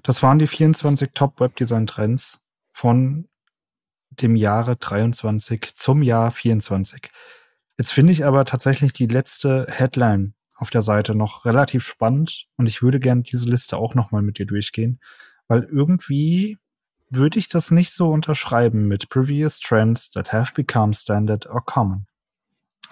[0.03, 2.39] Das waren die 24 Top Webdesign Trends
[2.71, 3.27] von
[4.09, 7.09] dem Jahre 23 zum Jahr 24.
[7.77, 12.67] Jetzt finde ich aber tatsächlich die letzte Headline auf der Seite noch relativ spannend und
[12.67, 14.99] ich würde gerne diese Liste auch nochmal mit dir durchgehen,
[15.47, 16.57] weil irgendwie
[17.09, 22.05] würde ich das nicht so unterschreiben mit previous trends that have become standard or common.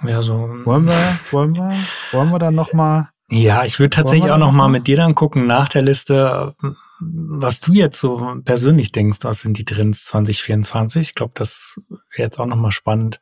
[0.06, 0.34] Ja, so.
[0.66, 1.76] Wollen wir, wollen wir,
[2.12, 5.48] wollen wir dann nochmal ja, ich würde tatsächlich auch noch mal mit dir dann gucken
[5.48, 6.54] nach der Liste,
[7.00, 11.02] was du jetzt so persönlich denkst, was sind die Trends 2024?
[11.02, 11.82] Ich glaube, das
[12.16, 13.22] wäre jetzt auch noch mal spannend,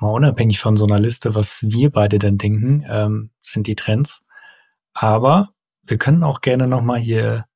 [0.00, 4.24] mal unabhängig von so einer Liste, was wir beide denn denken, ähm, sind die Trends.
[4.92, 5.50] Aber
[5.82, 7.46] wir können auch gerne noch mal hier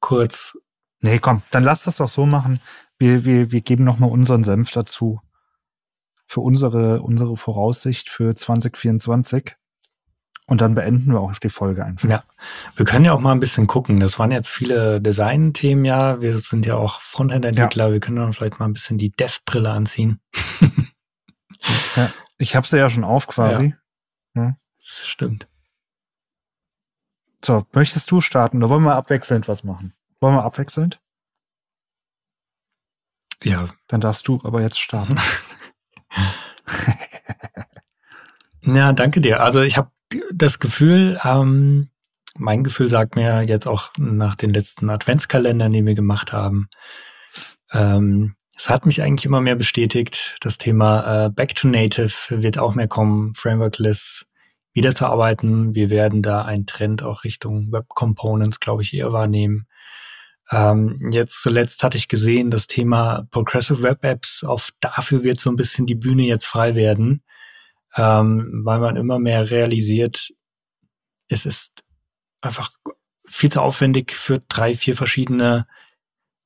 [0.00, 0.58] kurz.
[1.00, 2.60] Nee, komm, dann lass das doch so machen.
[2.98, 5.20] Wir, wir, wir geben noch mal unseren Senf dazu
[6.26, 9.54] für unsere, unsere Voraussicht für 2024.
[10.46, 12.08] Und dann beenden wir auch die Folge einfach.
[12.08, 12.24] Ja,
[12.76, 14.00] wir können ja auch mal ein bisschen gucken.
[14.00, 16.20] Das waren jetzt viele Design-Themen, ja.
[16.20, 17.86] Wir sind ja auch Frontend-Entwickler.
[17.86, 17.92] Ja.
[17.92, 20.20] Wir können dann vielleicht mal ein bisschen die Dev-Brille anziehen.
[21.96, 23.74] ja, ich habe sie ja schon auf quasi.
[24.34, 24.42] Ja.
[24.42, 24.56] ja.
[24.76, 25.48] Das stimmt.
[27.44, 29.94] So, möchtest du starten oder wollen wir abwechselnd was machen?
[30.20, 31.00] Wollen wir abwechselnd?
[33.42, 33.68] Ja.
[33.88, 35.16] Dann darfst du aber jetzt starten.
[38.62, 39.40] ja, danke dir.
[39.40, 39.90] Also ich habe
[40.32, 41.90] das Gefühl, ähm,
[42.34, 46.68] mein Gefühl sagt mir jetzt auch nach den letzten Adventskalendern, die wir gemacht haben,
[47.72, 50.36] ähm, es hat mich eigentlich immer mehr bestätigt.
[50.40, 54.26] Das Thema äh, Back to Native wird auch mehr kommen, Frameworkless
[54.72, 55.74] wiederzuarbeiten.
[55.74, 59.66] Wir werden da einen Trend auch Richtung Web Components, glaube ich, eher wahrnehmen.
[60.50, 65.50] Ähm, jetzt zuletzt hatte ich gesehen, das Thema Progressive Web Apps, auf dafür wird so
[65.50, 67.22] ein bisschen die Bühne jetzt frei werden
[67.96, 70.32] ähm, weil man immer mehr realisiert,
[71.28, 71.84] es ist
[72.40, 72.70] einfach
[73.26, 75.66] viel zu aufwendig für drei, vier verschiedene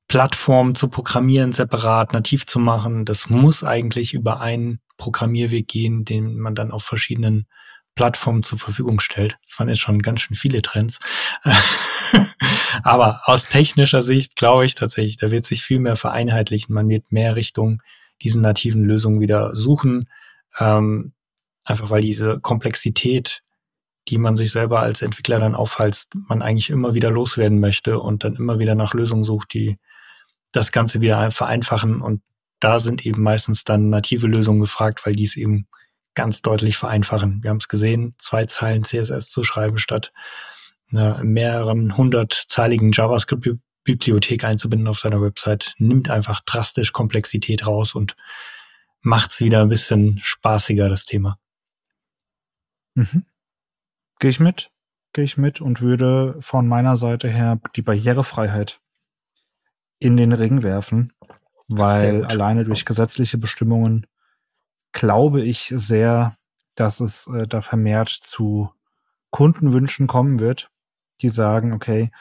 [0.07, 3.05] Plattformen zu programmieren, separat, nativ zu machen.
[3.05, 7.47] Das muss eigentlich über einen Programmierweg gehen, den man dann auf verschiedenen
[7.95, 9.37] Plattformen zur Verfügung stellt.
[9.43, 10.99] Das waren jetzt schon ganz schön viele Trends.
[12.83, 16.73] Aber aus technischer Sicht glaube ich tatsächlich, da wird sich viel mehr vereinheitlichen.
[16.73, 17.81] Man wird mehr Richtung
[18.21, 20.09] diesen nativen Lösungen wieder suchen.
[20.59, 21.13] Ähm,
[21.67, 23.43] Einfach weil diese Komplexität,
[24.07, 28.23] die man sich selber als Entwickler dann aufhalst, man eigentlich immer wieder loswerden möchte und
[28.23, 29.77] dann immer wieder nach Lösungen sucht, die
[30.57, 32.01] das Ganze wieder vereinfachen.
[32.01, 32.21] Und
[32.59, 35.67] da sind eben meistens dann native Lösungen gefragt, weil die es eben
[36.15, 37.43] ganz deutlich vereinfachen.
[37.43, 40.11] Wir haben es gesehen, zwei Zeilen CSS zu schreiben, statt
[40.91, 48.15] einer mehreren hundertzeiligen JavaScript-Bibliothek einzubinden auf seiner Website, nimmt einfach drastisch Komplexität raus und
[49.01, 51.37] macht es wieder ein bisschen spaßiger, das Thema.
[52.95, 53.25] Mhm.
[54.19, 54.71] Gehe ich mit,
[55.13, 58.79] gehe ich mit und würde von meiner Seite her die Barrierefreiheit
[59.99, 61.13] in den Ring werfen,
[61.67, 64.05] weil alleine durch gesetzliche Bestimmungen
[64.91, 66.35] glaube ich sehr,
[66.75, 68.71] dass es äh, da vermehrt zu
[69.31, 70.69] Kundenwünschen kommen wird,
[71.21, 72.11] die sagen, okay,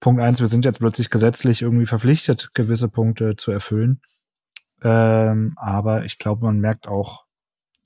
[0.00, 4.00] Punkt eins, wir sind jetzt plötzlich gesetzlich irgendwie verpflichtet, gewisse Punkte zu erfüllen.
[4.82, 7.26] Ähm, aber ich glaube, man merkt auch,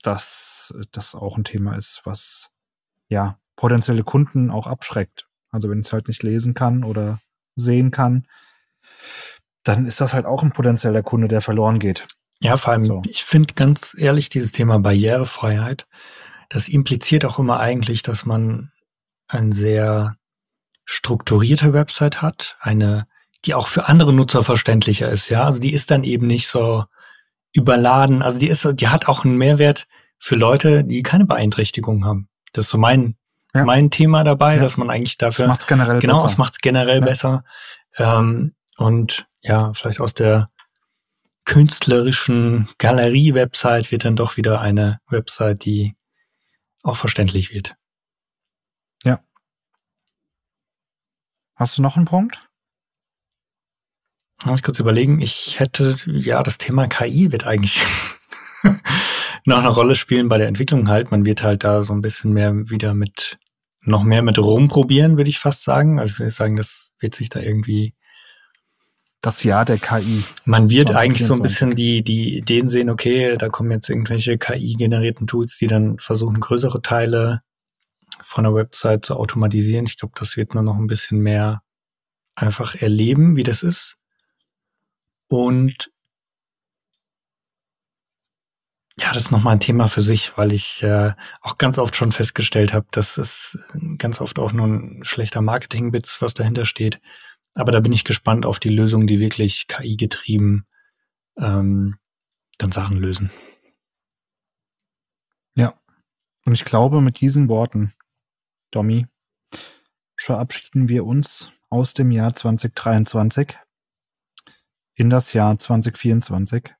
[0.01, 2.49] dass das auch ein Thema ist, was
[3.09, 5.27] ja potenzielle Kunden auch abschreckt.
[5.51, 7.19] Also wenn ich es halt nicht lesen kann oder
[7.55, 8.27] sehen kann,
[9.63, 12.05] dann ist das halt auch ein potenzieller Kunde, der verloren geht.
[12.39, 13.01] Ja, vor allem, so.
[13.05, 15.87] ich finde ganz ehrlich, dieses Thema Barrierefreiheit,
[16.49, 18.71] das impliziert auch immer eigentlich, dass man
[19.27, 20.15] eine sehr
[20.85, 23.07] strukturierte Website hat, eine,
[23.45, 25.43] die auch für andere Nutzer verständlicher ist, ja.
[25.43, 26.85] Also die ist dann eben nicht so
[27.53, 28.21] überladen.
[28.21, 29.87] Also die ist, die hat auch einen Mehrwert
[30.19, 32.27] für Leute, die keine Beeinträchtigung haben.
[32.53, 33.15] Das ist so mein,
[33.53, 33.63] ja.
[33.63, 34.61] mein Thema dabei, ja.
[34.61, 35.45] dass man eigentlich dafür.
[35.45, 36.25] Das macht's generell genau, besser.
[36.25, 37.05] es macht's generell ja.
[37.05, 37.43] besser.
[37.97, 40.49] Ähm, und ja, vielleicht aus der
[41.45, 45.95] künstlerischen Galerie-Website wird dann doch wieder eine Website, die
[46.83, 47.75] auch verständlich wird.
[49.03, 49.23] Ja.
[51.55, 52.49] Hast du noch einen Punkt?
[54.43, 55.21] Muss ich kurz überlegen.
[55.21, 57.83] Ich hätte, ja, das Thema KI wird eigentlich
[59.45, 61.11] noch eine Rolle spielen bei der Entwicklung halt.
[61.11, 63.37] Man wird halt da so ein bisschen mehr wieder mit,
[63.81, 65.99] noch mehr mit rumprobieren, würde ich fast sagen.
[65.99, 67.95] Also ich würde sagen, das wird sich da irgendwie
[69.25, 70.23] das Jahr der KI.
[70.45, 74.37] Man wird eigentlich so ein bisschen die, die Ideen sehen, okay, da kommen jetzt irgendwelche
[74.37, 77.41] KI-generierten Tools, die dann versuchen, größere Teile
[78.21, 79.85] von der Website zu automatisieren.
[79.87, 81.63] Ich glaube, das wird man noch ein bisschen mehr
[82.35, 83.97] einfach erleben, wie das ist.
[85.27, 85.91] Und
[88.97, 92.11] ja, das ist nochmal ein Thema für sich, weil ich äh, auch ganz oft schon
[92.11, 93.57] festgestellt habe, dass es
[93.97, 97.01] ganz oft auch nur ein schlechter Marketing-Bits, was dahinter steht.
[97.55, 100.67] Aber da bin ich gespannt auf die Lösungen, die wirklich KI-getrieben
[101.37, 101.97] ähm,
[102.57, 103.31] dann Sachen lösen.
[105.55, 105.73] Ja.
[106.45, 107.93] Und ich glaube, mit diesen Worten,
[108.71, 109.07] Domi,
[110.17, 113.57] verabschieden wir uns aus dem Jahr 2023
[114.95, 116.73] in das Jahr 2024.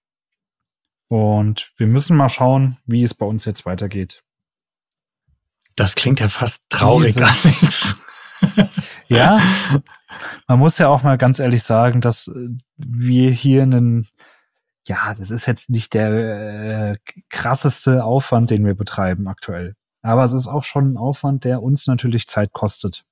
[1.07, 4.23] Und wir müssen mal schauen, wie es bei uns jetzt weitergeht.
[5.75, 7.95] Das klingt ja fast traurig, Diese, Alex.
[9.07, 9.39] ja,
[10.47, 14.07] man muss ja auch mal ganz ehrlich sagen, dass äh, wir hier einen,
[14.87, 16.97] ja, das ist jetzt nicht der äh,
[17.29, 19.75] krasseste Aufwand, den wir betreiben aktuell.
[20.01, 23.05] Aber es ist auch schon ein Aufwand, der uns natürlich Zeit kostet.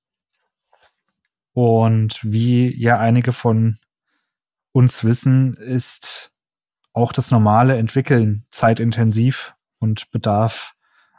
[1.54, 3.78] Und wie ja einige von
[4.72, 6.32] uns wissen, ist
[6.94, 10.74] auch das normale Entwickeln zeitintensiv und bedarf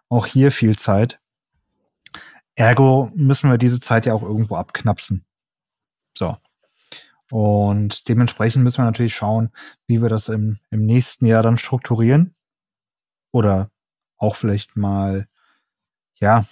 [0.08, 1.20] auch hier viel Zeit.
[2.56, 5.24] Ergo müssen wir diese Zeit ja auch irgendwo abknapsen.
[6.16, 6.36] So.
[7.30, 9.50] Und dementsprechend müssen wir natürlich schauen,
[9.86, 12.34] wie wir das im, im nächsten Jahr dann strukturieren.
[13.32, 13.70] Oder
[14.16, 15.26] auch vielleicht mal,
[16.20, 16.44] ja,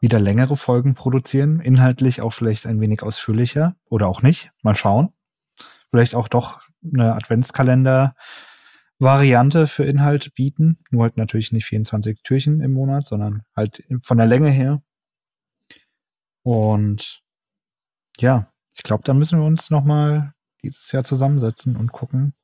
[0.00, 4.50] wieder längere Folgen produzieren, inhaltlich auch vielleicht ein wenig ausführlicher oder auch nicht.
[4.62, 5.12] Mal schauen.
[5.90, 8.14] Vielleicht auch doch eine Adventskalender
[8.98, 10.78] Variante für Inhalt bieten.
[10.90, 14.82] Nur halt natürlich nicht 24 Türchen im Monat, sondern halt von der Länge her.
[16.42, 17.22] Und
[18.18, 22.34] ja, ich glaube, da müssen wir uns nochmal dieses Jahr zusammensetzen und gucken,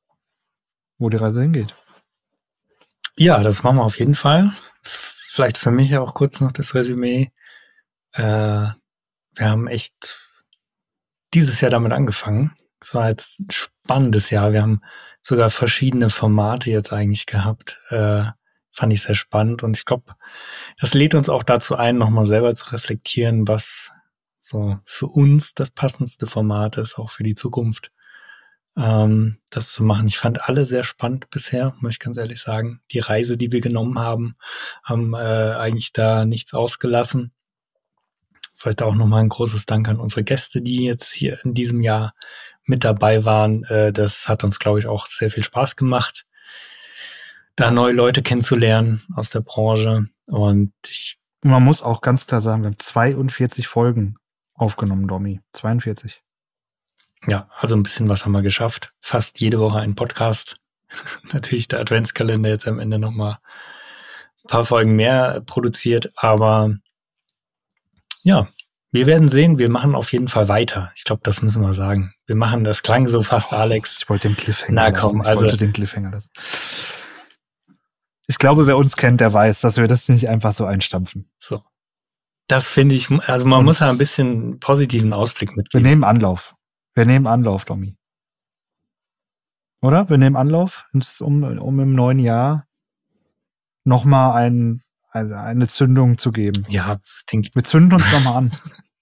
[0.99, 1.75] wo die Reise hingeht.
[3.17, 4.53] Ja, das machen wir auf jeden Fall.
[4.83, 7.33] Vielleicht für mich auch kurz noch das Resümee.
[8.13, 8.23] Äh,
[9.37, 10.21] wir haben echt
[11.33, 12.57] dieses Jahr damit angefangen.
[12.85, 14.53] Es war jetzt ein spannendes Jahr.
[14.53, 14.83] Wir haben
[15.23, 17.81] sogar verschiedene Formate jetzt eigentlich gehabt.
[17.89, 18.25] Äh,
[18.73, 20.15] fand ich sehr spannend und ich glaube,
[20.81, 23.91] das lädt uns auch dazu ein, nochmal selber zu reflektieren, was
[24.39, 27.91] so für uns das passendste Format ist, auch für die Zukunft,
[28.77, 30.07] ähm, das zu machen.
[30.07, 32.81] Ich fand alle sehr spannend bisher, muss ich ganz ehrlich sagen.
[32.93, 34.37] Die Reise, die wir genommen haben,
[34.83, 37.33] haben äh, eigentlich da nichts ausgelassen.
[38.57, 42.15] Vielleicht auch nochmal ein großes Dank an unsere Gäste, die jetzt hier in diesem Jahr
[42.65, 43.65] mit dabei waren.
[43.65, 46.27] Äh, das hat uns, glaube ich, auch sehr viel Spaß gemacht,
[47.57, 50.09] da neue Leute kennenzulernen aus der Branche.
[50.27, 54.17] Und ich man muss auch ganz klar sagen, wir haben 42 Folgen
[54.55, 55.41] aufgenommen, Domi.
[55.53, 56.23] 42.
[57.27, 58.95] Ja, also ein bisschen was haben wir geschafft.
[59.03, 60.57] Fast jede Woche ein Podcast.
[61.35, 63.37] Natürlich der Adventskalender jetzt am Ende nochmal
[64.43, 66.79] ein paar Folgen mehr produziert, aber
[68.23, 68.49] ja,
[68.91, 70.93] wir werden sehen, wir machen auf jeden Fall weiter.
[70.97, 72.14] Ich glaube, das müssen wir sagen.
[72.27, 73.99] Wir machen, das klang so fast, oh, Alex.
[73.99, 75.21] Ich wollte den Cliffhanger Na komm, lassen.
[75.21, 76.31] Ich also, wollte den Cliffhanger lassen.
[78.27, 81.31] Ich glaube, wer uns kennt, der weiß, dass wir das nicht einfach so einstampfen.
[81.39, 81.63] So.
[82.49, 85.85] Das finde ich, also man Und muss ja ein bisschen positiven Ausblick mitgeben.
[85.85, 86.55] Wir nehmen Anlauf.
[86.95, 87.97] Wir nehmen Anlauf, Domi.
[89.83, 90.09] Oder?
[90.09, 90.87] Wir nehmen Anlauf,
[91.21, 92.67] um, um im neuen Jahr
[93.85, 96.65] nochmal ein, eine, eine Zündung zu geben.
[96.69, 97.01] Ja,
[97.31, 98.53] denke Wir zünden uns nochmal an.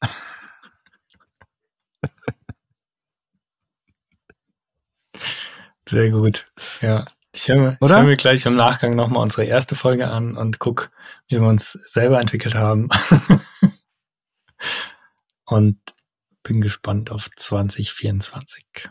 [5.89, 6.47] Sehr gut.
[6.81, 7.05] Ja.
[7.35, 10.91] Ich höre mir, hör mir gleich im Nachgang nochmal unsere erste Folge an und guck,
[11.29, 12.91] wie wir uns selber entwickelt haben.
[15.47, 15.79] und
[16.43, 18.91] bin gespannt auf 2024.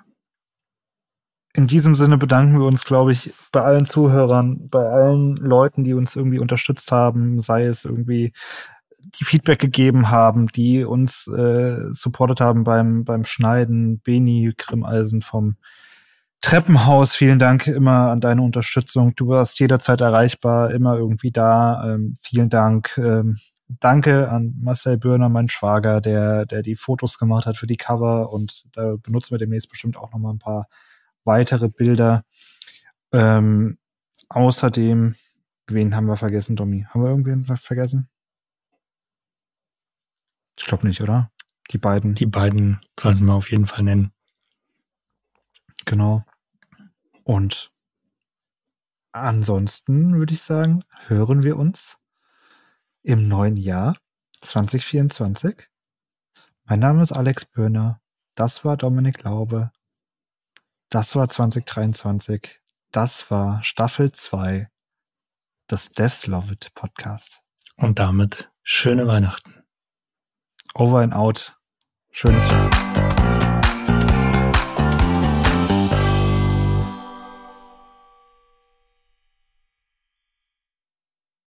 [1.54, 5.94] In diesem Sinne bedanken wir uns, glaube ich, bei allen Zuhörern, bei allen Leuten, die
[5.94, 8.34] uns irgendwie unterstützt haben, sei es irgendwie
[9.20, 14.00] die Feedback gegeben haben, die uns äh, supportet haben beim, beim Schneiden.
[14.00, 15.58] Beni Grimmeisen vom
[16.42, 19.16] Treppenhaus, vielen Dank immer an deine Unterstützung.
[19.16, 21.94] Du warst jederzeit erreichbar, immer irgendwie da.
[21.94, 22.98] Ähm, vielen Dank.
[22.98, 23.38] Ähm,
[23.68, 28.32] danke an Marcel Börner, mein Schwager, der, der die Fotos gemacht hat für die Cover
[28.34, 30.68] und da benutzen wir demnächst bestimmt auch noch mal ein paar
[31.24, 32.24] weitere Bilder.
[33.12, 33.78] Ähm,
[34.30, 35.16] außerdem,
[35.68, 36.86] wen haben wir vergessen, Domi?
[36.90, 38.10] Haben wir irgendwen vergessen?
[40.58, 41.32] Ich glaube nicht, oder?
[41.72, 42.16] Die beiden.
[42.16, 44.12] Die beiden sollten wir auf jeden Fall nennen.
[45.86, 46.24] Genau.
[47.24, 47.72] Und
[49.12, 51.98] ansonsten würde ich sagen, hören wir uns
[53.04, 53.98] im neuen Jahr
[54.42, 55.68] 2024.
[56.66, 58.02] Mein Name ist Alex Börner
[58.36, 59.72] Das war Dominik Laube.
[60.90, 62.62] Das war 2023.
[62.92, 64.70] Das war Staffel 2
[65.70, 67.42] des Devs Love It Podcast.
[67.78, 69.64] Und damit schöne Weihnachten.
[70.74, 71.58] Over and out.
[72.12, 72.91] Schönes Fest.